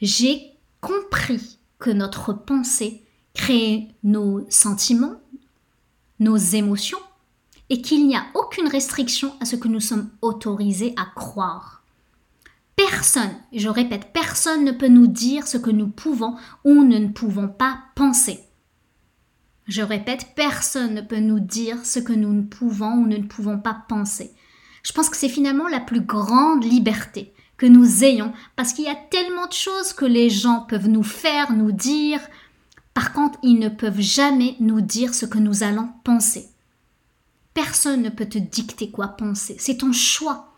J'ai 0.00 0.52
compris 0.80 1.58
que 1.78 1.90
notre 1.90 2.32
pensée 2.32 3.04
crée 3.34 3.88
nos 4.02 4.44
sentiments, 4.50 5.20
nos 6.18 6.36
émotions, 6.36 6.98
et 7.70 7.80
qu'il 7.80 8.06
n'y 8.06 8.16
a 8.16 8.26
aucune 8.34 8.68
restriction 8.68 9.32
à 9.40 9.46
ce 9.46 9.56
que 9.56 9.68
nous 9.68 9.80
sommes 9.80 10.10
autorisés 10.20 10.92
à 10.96 11.06
croire. 11.06 11.81
Personne, 12.90 13.36
je 13.52 13.68
répète, 13.68 14.12
personne 14.12 14.64
ne 14.64 14.72
peut 14.72 14.88
nous 14.88 15.06
dire 15.06 15.46
ce 15.46 15.56
que 15.56 15.70
nous 15.70 15.88
pouvons 15.88 16.34
ou 16.64 16.82
ne 16.82 17.08
pouvons 17.08 17.48
pas 17.48 17.78
penser. 17.94 18.40
Je 19.68 19.82
répète, 19.82 20.28
personne 20.34 20.94
ne 20.94 21.00
peut 21.00 21.20
nous 21.20 21.38
dire 21.38 21.84
ce 21.84 22.00
que 22.00 22.12
nous 22.12 22.32
ne 22.32 22.42
pouvons 22.42 22.94
ou 22.94 23.06
ne 23.06 23.18
pouvons 23.18 23.58
pas 23.58 23.84
penser. 23.88 24.32
Je 24.82 24.92
pense 24.92 25.08
que 25.08 25.16
c'est 25.16 25.28
finalement 25.28 25.68
la 25.68 25.78
plus 25.78 26.00
grande 26.00 26.64
liberté 26.64 27.32
que 27.56 27.66
nous 27.66 28.02
ayons 28.02 28.32
parce 28.56 28.72
qu'il 28.72 28.84
y 28.84 28.88
a 28.88 28.96
tellement 28.96 29.46
de 29.46 29.52
choses 29.52 29.92
que 29.92 30.04
les 30.04 30.28
gens 30.28 30.66
peuvent 30.68 30.88
nous 30.88 31.04
faire, 31.04 31.52
nous 31.52 31.72
dire. 31.72 32.20
Par 32.94 33.12
contre, 33.12 33.38
ils 33.44 33.60
ne 33.60 33.68
peuvent 33.68 34.00
jamais 34.00 34.56
nous 34.58 34.80
dire 34.80 35.14
ce 35.14 35.26
que 35.26 35.38
nous 35.38 35.62
allons 35.62 35.88
penser. 36.02 36.48
Personne 37.54 38.02
ne 38.02 38.10
peut 38.10 38.28
te 38.28 38.38
dicter 38.38 38.90
quoi 38.90 39.08
penser. 39.08 39.54
C'est 39.58 39.78
ton 39.78 39.92
choix. 39.92 40.48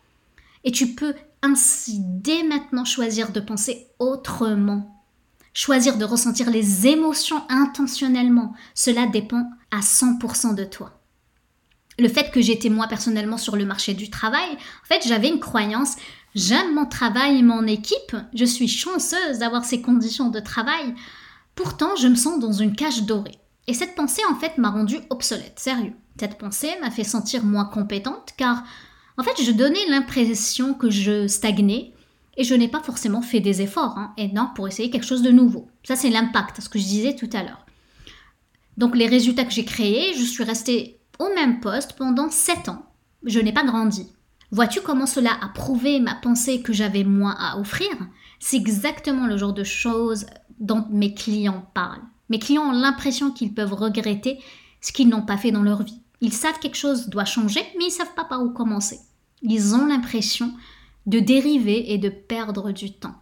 Et 0.65 0.73
tu 0.73 0.95
peux 0.95 1.15
ainsi 1.45 1.99
dès 2.01 2.43
maintenant 2.43 2.87
choisir 2.87 3.31
de 3.31 3.41
penser 3.41 3.89
autrement. 3.99 5.05
Choisir 5.53 5.99
de 5.99 6.05
ressentir 6.05 6.51
les 6.51 6.87
émotions 6.87 7.43
intentionnellement. 7.49 8.55
Cela 8.75 9.07
dépend 9.07 9.49
à 9.71 9.81
100% 9.81 10.55
de 10.55 10.65
toi. 10.65 11.01
Le 11.99 12.09
fait 12.09 12.33
que 12.33 12.41
j'étais 12.41 12.71
moi 12.71 12.89
personnellement 12.89 13.37
sur 13.37 13.57
le 13.57 13.67
marché 13.67 13.95
du 13.95 14.11
travail, 14.11 14.51
en 14.51 14.87
fait 14.87 15.07
j'avais 15.07 15.29
une 15.29 15.39
croyance, 15.39 15.95
j'aime 16.35 16.75
mon 16.75 16.87
travail 16.87 17.39
et 17.39 17.43
mon 17.43 17.67
équipe, 17.69 18.17
je 18.35 18.45
suis 18.45 18.67
chanceuse 18.67 19.39
d'avoir 19.39 19.65
ces 19.65 19.81
conditions 19.81 20.31
de 20.31 20.41
travail, 20.41 20.95
pourtant 21.55 21.95
je 21.95 22.09
me 22.09 22.17
sens 22.17 22.41
dans 22.41 22.53
une 22.53 22.75
cage 22.75 23.05
dorée. 23.05 23.39
Et 23.69 23.75
cette 23.75 23.95
pensée 23.95 24.23
en 24.29 24.35
fait 24.35 24.59
m'a 24.59 24.71
rendue 24.71 24.99
obsolète, 25.11 25.61
sérieux. 25.61 25.93
Cette 26.19 26.39
pensée 26.39 26.73
m'a 26.81 26.91
fait 26.91 27.05
sentir 27.05 27.45
moins 27.45 27.67
compétente 27.67 28.31
car 28.37 28.65
en 29.17 29.23
fait, 29.23 29.43
je 29.43 29.53
donnais 29.53 29.87
l'impression 29.89 30.75
que 30.75 30.91
je 30.91 31.27
stagnais 31.29 31.93
et 32.37 32.45
je 32.45 32.55
n'ai 32.55 32.69
pas 32.69 32.83
forcément 32.83 33.23
fait 33.23 33.41
des 33.41 33.63
efforts, 33.63 33.97
hein, 33.97 34.15
pour 34.55 34.67
essayer 34.67 34.91
quelque 34.91 35.07
chose 35.07 35.23
de 35.23 35.31
nouveau. 35.31 35.69
Ça, 35.85 35.95
c'est 35.95 36.11
l'impact, 36.11 36.61
ce 36.61 36.69
que 36.69 36.79
je 36.79 36.85
disais 36.85 37.15
tout 37.15 37.31
à 37.33 37.43
l'heure. 37.43 37.65
Donc, 38.77 38.97
les 38.97 39.07
résultats 39.07 39.45
que 39.45 39.53
j'ai 39.53 39.65
créés, 39.65 40.15
je 40.15 40.25
suis 40.25 40.43
restée 40.43 40.99
au 41.21 41.29
même 41.35 41.61
poste 41.61 41.93
pendant 41.93 42.29
7 42.29 42.69
ans. 42.71 42.87
Je 43.25 43.39
n'ai 43.39 43.53
pas 43.53 43.63
grandi. 43.63 44.09
Vois-tu 44.51 44.81
comment 44.81 45.07
cela 45.07 45.31
a 45.41 45.49
prouvé 45.49 46.01
ma 46.01 46.15
pensée 46.15 46.61
que 46.61 46.73
j'avais 46.73 47.05
moins 47.05 47.37
à 47.39 47.59
offrir? 47.59 47.91
C'est 48.41 48.57
exactement 48.57 49.27
le 49.27 49.37
genre 49.37 49.53
de 49.53 49.65
choses 49.65 50.27
dont 50.59 50.87
mes 50.91 51.15
clients 51.15 51.71
parlent. 51.73 52.03
Mes 52.31 52.39
clients 52.39 52.69
ont 52.69 52.73
l'impression 52.73 53.31
qu'ils 53.31 53.55
peuvent 53.55 53.75
regretter 53.75 54.39
ce 54.81 54.93
qu'ils 54.93 55.09
n'ont 55.09 55.23
pas 55.23 55.37
fait 55.37 55.53
dans 55.53 55.63
leur 55.63 55.83
vie. 55.83 56.01
Ils 56.21 56.33
savent 56.33 56.59
quelque 56.59 56.77
chose 56.77 57.09
doit 57.09 57.25
changer, 57.25 57.63
mais 57.79 57.87
ils 57.87 57.91
savent 57.91 58.15
pas 58.15 58.25
par 58.25 58.43
où 58.43 58.51
commencer. 58.51 59.01
Ils 59.43 59.75
ont 59.75 59.87
l'impression 59.87 60.53
de 61.07 61.21
dériver 61.21 61.93
et 61.93 61.99
de 61.99 62.09
perdre 62.09 62.73
du 62.73 62.93
temps. 62.93 63.17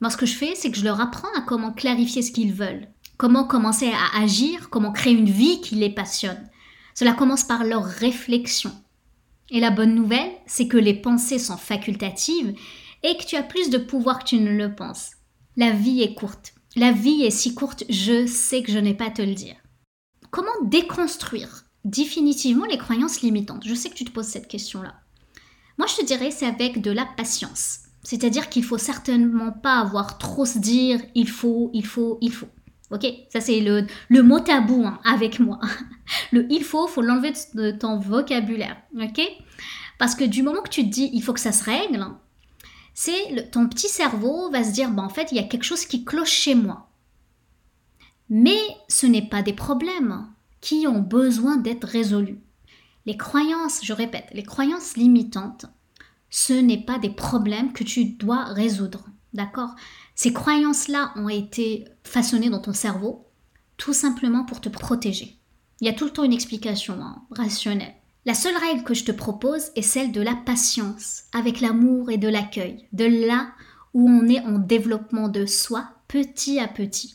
Moi, 0.00 0.10
ce 0.10 0.16
que 0.16 0.26
je 0.26 0.36
fais, 0.36 0.54
c'est 0.54 0.70
que 0.70 0.78
je 0.78 0.84
leur 0.84 1.00
apprends 1.00 1.28
à 1.36 1.42
comment 1.42 1.72
clarifier 1.72 2.22
ce 2.22 2.32
qu'ils 2.32 2.54
veulent, 2.54 2.88
comment 3.18 3.44
commencer 3.44 3.90
à 3.92 4.22
agir, 4.22 4.70
comment 4.70 4.92
créer 4.92 5.12
une 5.12 5.28
vie 5.28 5.60
qui 5.60 5.74
les 5.74 5.90
passionne. 5.90 6.48
Cela 6.94 7.12
commence 7.12 7.44
par 7.44 7.64
leur 7.64 7.84
réflexion. 7.84 8.72
Et 9.50 9.60
la 9.60 9.70
bonne 9.70 9.94
nouvelle, 9.94 10.30
c'est 10.46 10.68
que 10.68 10.78
les 10.78 10.94
pensées 10.94 11.38
sont 11.38 11.56
facultatives 11.56 12.54
et 13.02 13.16
que 13.16 13.24
tu 13.24 13.36
as 13.36 13.42
plus 13.42 13.68
de 13.68 13.78
pouvoir 13.78 14.20
que 14.20 14.24
tu 14.24 14.36
ne 14.38 14.52
le 14.52 14.74
penses. 14.74 15.10
La 15.56 15.72
vie 15.72 16.02
est 16.02 16.14
courte. 16.14 16.54
La 16.76 16.92
vie 16.92 17.22
est 17.22 17.30
si 17.30 17.54
courte, 17.54 17.84
je 17.90 18.26
sais 18.26 18.62
que 18.62 18.72
je 18.72 18.78
n'ai 18.78 18.94
pas 18.94 19.06
à 19.06 19.10
te 19.10 19.22
le 19.22 19.34
dire. 19.34 19.56
Comment 20.30 20.50
déconstruire 20.64 21.64
définitivement 21.84 22.66
les 22.66 22.78
croyances 22.78 23.22
limitantes? 23.22 23.66
Je 23.66 23.74
sais 23.74 23.90
que 23.90 23.94
tu 23.94 24.04
te 24.04 24.12
poses 24.12 24.26
cette 24.26 24.48
question-là. 24.48 24.94
Moi, 25.78 25.86
je 25.88 25.96
te 25.96 26.04
dirais, 26.04 26.30
c'est 26.30 26.46
avec 26.46 26.82
de 26.82 26.90
la 26.90 27.06
patience. 27.16 27.80
C'est-à-dire 28.02 28.48
qu'il 28.48 28.64
faut 28.64 28.78
certainement 28.78 29.50
pas 29.50 29.78
avoir 29.78 30.18
trop 30.18 30.44
se 30.44 30.58
dire 30.58 31.00
il 31.14 31.28
faut, 31.28 31.70
il 31.72 31.84
faut, 31.84 32.18
il 32.20 32.32
faut. 32.32 32.48
Ok? 32.90 33.06
Ça, 33.32 33.40
c'est 33.40 33.60
le, 33.60 33.86
le 34.08 34.22
mot 34.22 34.40
tabou 34.40 34.84
hein, 34.84 35.00
avec 35.04 35.38
moi. 35.38 35.60
Le 36.32 36.46
il 36.50 36.64
faut, 36.64 36.88
faut 36.88 37.02
l'enlever 37.02 37.32
de 37.54 37.70
ton 37.70 37.98
vocabulaire. 37.98 38.76
Ok? 39.00 39.20
Parce 39.98 40.14
que 40.14 40.24
du 40.24 40.42
moment 40.42 40.62
que 40.62 40.68
tu 40.68 40.82
te 40.82 40.88
dis 40.88 41.10
il 41.12 41.22
faut 41.22 41.32
que 41.32 41.40
ça 41.40 41.52
se 41.52 41.62
règle, 41.62 42.04
c'est 42.94 43.50
ton 43.50 43.68
petit 43.68 43.88
cerveau 43.88 44.50
va 44.50 44.64
se 44.64 44.72
dire 44.72 44.90
bah, 44.90 45.02
en 45.02 45.08
fait, 45.08 45.28
il 45.30 45.36
y 45.36 45.40
a 45.40 45.44
quelque 45.44 45.62
chose 45.64 45.86
qui 45.86 46.04
cloche 46.04 46.32
chez 46.32 46.54
moi. 46.54 46.89
Mais 48.30 48.60
ce 48.88 49.06
n'est 49.06 49.28
pas 49.28 49.42
des 49.42 49.52
problèmes 49.52 50.26
qui 50.60 50.86
ont 50.86 51.00
besoin 51.00 51.56
d'être 51.56 51.84
résolus. 51.84 52.38
Les 53.04 53.16
croyances, 53.16 53.80
je 53.82 53.92
répète, 53.92 54.28
les 54.32 54.44
croyances 54.44 54.96
limitantes, 54.96 55.66
ce 56.30 56.52
n'est 56.52 56.84
pas 56.84 56.98
des 56.98 57.10
problèmes 57.10 57.72
que 57.72 57.82
tu 57.82 58.04
dois 58.04 58.44
résoudre. 58.44 59.04
D'accord? 59.32 59.74
Ces 60.14 60.32
croyances-là 60.32 61.12
ont 61.16 61.28
été 61.28 61.86
façonnées 62.04 62.50
dans 62.50 62.60
ton 62.60 62.72
cerveau 62.72 63.26
tout 63.76 63.92
simplement 63.92 64.44
pour 64.44 64.60
te 64.60 64.68
protéger. 64.68 65.36
Il 65.80 65.86
y 65.86 65.90
a 65.90 65.94
tout 65.94 66.04
le 66.04 66.10
temps 66.10 66.24
une 66.24 66.32
explication 66.32 67.00
hein, 67.00 67.22
rationnelle. 67.30 67.94
La 68.26 68.34
seule 68.34 68.56
règle 68.56 68.84
que 68.84 68.94
je 68.94 69.04
te 69.04 69.12
propose 69.12 69.70
est 69.74 69.82
celle 69.82 70.12
de 70.12 70.20
la 70.20 70.34
patience, 70.34 71.22
avec 71.32 71.60
l'amour 71.60 72.10
et 72.10 72.18
de 72.18 72.28
l'accueil, 72.28 72.86
de 72.92 73.06
là 73.06 73.48
où 73.94 74.08
on 74.08 74.28
est 74.28 74.40
en 74.40 74.58
développement 74.58 75.28
de 75.28 75.46
soi 75.46 75.88
petit 76.06 76.60
à 76.60 76.68
petit 76.68 77.14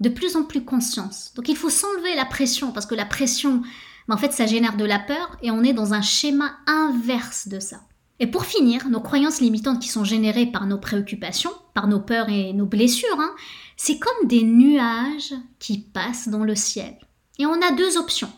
de 0.00 0.08
plus 0.08 0.36
en 0.36 0.44
plus 0.44 0.64
conscience. 0.64 1.32
Donc 1.34 1.48
il 1.48 1.56
faut 1.56 1.70
s'enlever 1.70 2.14
la 2.14 2.24
pression, 2.24 2.72
parce 2.72 2.86
que 2.86 2.94
la 2.94 3.04
pression, 3.04 3.62
ben, 4.06 4.14
en 4.14 4.18
fait, 4.18 4.32
ça 4.32 4.46
génère 4.46 4.76
de 4.76 4.84
la 4.84 4.98
peur, 4.98 5.36
et 5.42 5.50
on 5.50 5.62
est 5.62 5.72
dans 5.72 5.94
un 5.94 6.02
schéma 6.02 6.52
inverse 6.66 7.48
de 7.48 7.60
ça. 7.60 7.80
Et 8.20 8.26
pour 8.26 8.44
finir, 8.44 8.88
nos 8.88 9.00
croyances 9.00 9.40
limitantes 9.40 9.80
qui 9.80 9.88
sont 9.88 10.04
générées 10.04 10.46
par 10.46 10.66
nos 10.66 10.78
préoccupations, 10.78 11.52
par 11.74 11.86
nos 11.86 12.00
peurs 12.00 12.28
et 12.28 12.52
nos 12.52 12.66
blessures, 12.66 13.20
hein, 13.20 13.32
c'est 13.76 13.98
comme 13.98 14.26
des 14.26 14.42
nuages 14.42 15.34
qui 15.60 15.78
passent 15.78 16.28
dans 16.28 16.42
le 16.42 16.56
ciel. 16.56 16.98
Et 17.38 17.46
on 17.46 17.62
a 17.62 17.70
deux 17.72 17.96
options. 17.96 18.32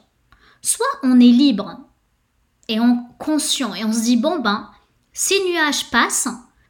Soit 0.61 0.87
on 1.03 1.19
est 1.19 1.25
libre 1.25 1.81
et 2.69 2.79
on 2.79 3.05
conscient 3.19 3.75
et 3.75 3.85
on 3.85 3.93
se 3.93 4.03
dit 4.03 4.19
bon 4.19 4.39
ben 4.41 4.71
ces 5.15 5.43
nuages 5.49 5.91
passent, 5.91 6.29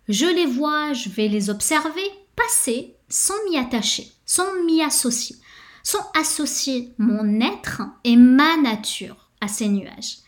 je 0.08 0.26
les 0.26 0.46
vois, 0.46 0.92
je 0.92 1.08
vais 1.08 1.26
les 1.26 1.50
observer 1.50 2.02
passer 2.36 2.96
sans 3.10 3.34
m'y 3.48 3.58
attacher 3.58 4.12
sans 4.30 4.62
m'y 4.64 4.80
associer, 4.80 5.34
sans 5.82 6.08
associer 6.16 6.94
mon 6.98 7.40
être 7.40 7.82
et 8.04 8.14
ma 8.14 8.56
nature 8.58 9.28
à 9.40 9.48
ces 9.48 9.66
nuages. 9.66 10.18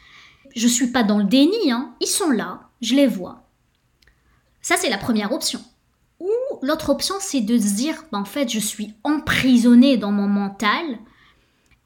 Je 0.56 0.66
ne 0.66 0.72
suis 0.72 0.88
pas 0.88 1.04
dans 1.04 1.18
le 1.18 1.24
déni, 1.24 1.70
hein. 1.70 1.94
ils 2.00 2.08
sont 2.08 2.30
là, 2.30 2.62
je 2.80 2.96
les 2.96 3.06
vois. 3.06 3.46
Ça, 4.60 4.74
c'est 4.76 4.90
la 4.90 4.98
première 4.98 5.30
option. 5.30 5.60
Ou 6.18 6.28
l'autre 6.62 6.90
option, 6.90 7.14
c'est 7.20 7.42
de 7.42 7.56
se 7.56 7.74
dire, 7.74 7.94
bah, 8.10 8.18
en 8.18 8.24
fait, 8.24 8.48
je 8.48 8.58
suis 8.58 8.92
emprisonné 9.04 9.98
dans 9.98 10.10
mon 10.10 10.26
mental. 10.26 10.98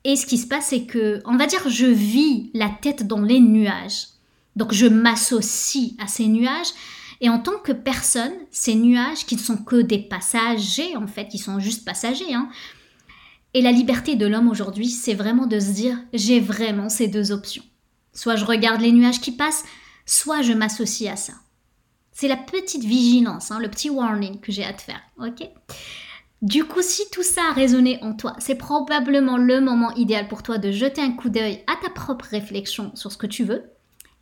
Et 0.05 0.17
ce 0.17 0.25
qui 0.25 0.39
se 0.39 0.47
passe, 0.47 0.69
c'est 0.69 0.87
que, 0.87 1.21
on 1.27 1.37
va 1.37 1.47
dire, 1.47 1.69
je 1.69 1.85
vis 1.85 2.51
la 2.55 2.71
tête 2.81 3.07
dans 3.07 3.21
les 3.21 3.41
nuages. 3.41 4.07
Donc, 4.57 4.73
je 4.73 4.87
m'associe 4.87 5.91
à 5.99 6.07
ces 6.07 6.29
nuages 6.29 6.73
Et 7.21 7.29
en 7.29 7.39
tant 7.39 7.59
que 7.59 7.73
personne, 7.73 8.33
ces 8.51 8.75
nuages 8.75 9.25
qui 9.27 9.37
ne 9.37 9.41
sont 9.41 9.57
que 9.57 9.77
des 9.77 9.99
passagers, 9.99 10.97
en 10.97 11.07
fait, 11.07 11.29
qui 11.29 11.39
sont 11.39 11.61
juste 11.61 11.85
passagers, 11.85 12.35
hein, 12.35 12.49
et 13.55 13.63
la 13.63 13.73
liberté 13.73 14.17
de 14.17 14.27
l'homme 14.27 14.51
aujourd'hui, 14.51 14.91
c'est 14.91 15.15
vraiment 15.15 15.47
de 15.47 15.59
se 15.59 15.71
dire, 15.71 15.97
j'ai 16.13 16.41
vraiment 16.41 16.91
ces 16.91 17.09
deux 17.09 17.33
options. 17.33 17.63
Soit 18.13 18.37
je 18.37 18.45
regarde 18.45 18.83
les 18.83 18.93
nuages 18.93 19.21
qui 19.21 19.33
passent, 19.33 19.65
soit 20.05 20.43
je 20.43 20.53
m'associe 20.53 21.11
à 21.11 21.17
ça. 21.17 21.33
C'est 22.13 22.29
la 22.29 22.37
petite 22.37 22.85
vigilance, 22.85 23.51
hein, 23.51 23.59
le 23.59 23.71
petit 23.71 23.89
warning 23.89 24.41
que 24.41 24.53
j'ai 24.53 24.65
à 24.65 24.75
te 24.75 24.83
faire, 24.83 25.01
ok? 25.19 25.49
Du 26.43 26.65
coup, 26.65 26.83
si 26.83 27.03
tout 27.11 27.23
ça 27.23 27.41
a 27.51 27.55
résonné 27.55 27.99
en 28.03 28.13
toi, 28.13 28.35
c'est 28.39 28.57
probablement 28.57 29.39
le 29.39 29.63
moment 29.63 29.95
idéal 29.95 30.29
pour 30.29 30.43
toi 30.43 30.59
de 30.59 30.71
jeter 30.71 31.01
un 31.01 31.13
coup 31.13 31.31
d'œil 31.31 31.65
à 31.67 31.77
ta 31.83 31.89
propre 31.89 32.27
réflexion 32.27 32.95
sur 32.95 33.11
ce 33.11 33.17
que 33.17 33.27
tu 33.27 33.45
veux. 33.45 33.65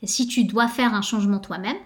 Et 0.00 0.06
si 0.06 0.28
tu 0.28 0.44
dois 0.44 0.68
faire 0.68 0.94
un 0.94 1.02
changement 1.02 1.40
toi-même, 1.40 1.76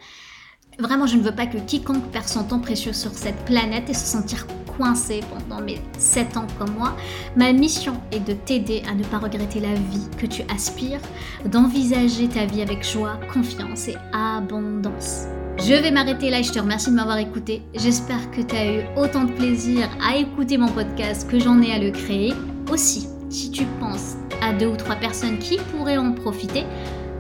Vraiment, 0.80 1.08
je 1.08 1.16
ne 1.16 1.22
veux 1.22 1.34
pas 1.34 1.46
que 1.46 1.58
quiconque 1.58 2.04
perde 2.12 2.28
son 2.28 2.44
temps 2.44 2.60
précieux 2.60 2.92
sur 2.92 3.10
cette 3.10 3.44
planète 3.44 3.90
et 3.90 3.94
se 3.94 4.06
sentir 4.06 4.46
coincé 4.76 5.22
pendant 5.28 5.60
mes 5.60 5.80
7 5.98 6.36
ans 6.36 6.46
comme 6.56 6.70
moi. 6.70 6.96
Ma 7.34 7.52
mission 7.52 7.94
est 8.12 8.20
de 8.20 8.32
t'aider 8.32 8.84
à 8.88 8.94
ne 8.94 9.02
pas 9.02 9.18
regretter 9.18 9.58
la 9.58 9.74
vie 9.74 10.06
que 10.18 10.26
tu 10.26 10.42
aspires, 10.54 11.00
d'envisager 11.46 12.28
ta 12.28 12.46
vie 12.46 12.62
avec 12.62 12.88
joie, 12.88 13.18
confiance 13.32 13.88
et 13.88 13.96
abondance. 14.12 15.24
Je 15.58 15.74
vais 15.74 15.90
m'arrêter 15.90 16.30
là 16.30 16.38
et 16.38 16.44
je 16.44 16.52
te 16.52 16.60
remercie 16.60 16.90
de 16.90 16.94
m'avoir 16.94 17.18
écouté. 17.18 17.60
J'espère 17.74 18.30
que 18.30 18.42
tu 18.42 18.54
as 18.54 18.72
eu 18.72 18.84
autant 18.96 19.24
de 19.24 19.32
plaisir 19.32 19.88
à 20.00 20.16
écouter 20.16 20.58
mon 20.58 20.68
podcast 20.68 21.28
que 21.28 21.40
j'en 21.40 21.60
ai 21.60 21.72
à 21.72 21.80
le 21.80 21.90
créer. 21.90 22.34
Aussi, 22.70 23.08
si 23.30 23.50
tu 23.50 23.64
penses 23.80 24.14
à 24.40 24.52
deux 24.52 24.68
ou 24.68 24.76
trois 24.76 24.94
personnes 24.94 25.40
qui 25.40 25.56
pourraient 25.56 25.98
en 25.98 26.12
profiter, 26.12 26.64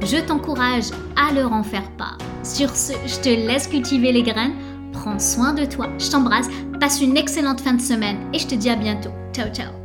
je 0.02 0.16
t'encourage 0.18 0.90
à 1.16 1.32
leur 1.32 1.52
en 1.52 1.62
faire 1.62 1.90
part. 1.92 2.18
Sur 2.42 2.70
ce, 2.70 2.92
je 3.06 3.20
te 3.20 3.28
laisse 3.28 3.68
cultiver 3.68 4.12
les 4.12 4.22
graines. 4.22 4.54
Prends 4.92 5.18
soin 5.18 5.52
de 5.52 5.64
toi. 5.64 5.88
Je 5.98 6.10
t'embrasse. 6.10 6.48
Passe 6.80 7.00
une 7.00 7.16
excellente 7.16 7.60
fin 7.60 7.74
de 7.74 7.80
semaine 7.80 8.18
et 8.32 8.38
je 8.38 8.46
te 8.46 8.54
dis 8.54 8.70
à 8.70 8.76
bientôt. 8.76 9.10
Ciao 9.32 9.48
ciao. 9.52 9.77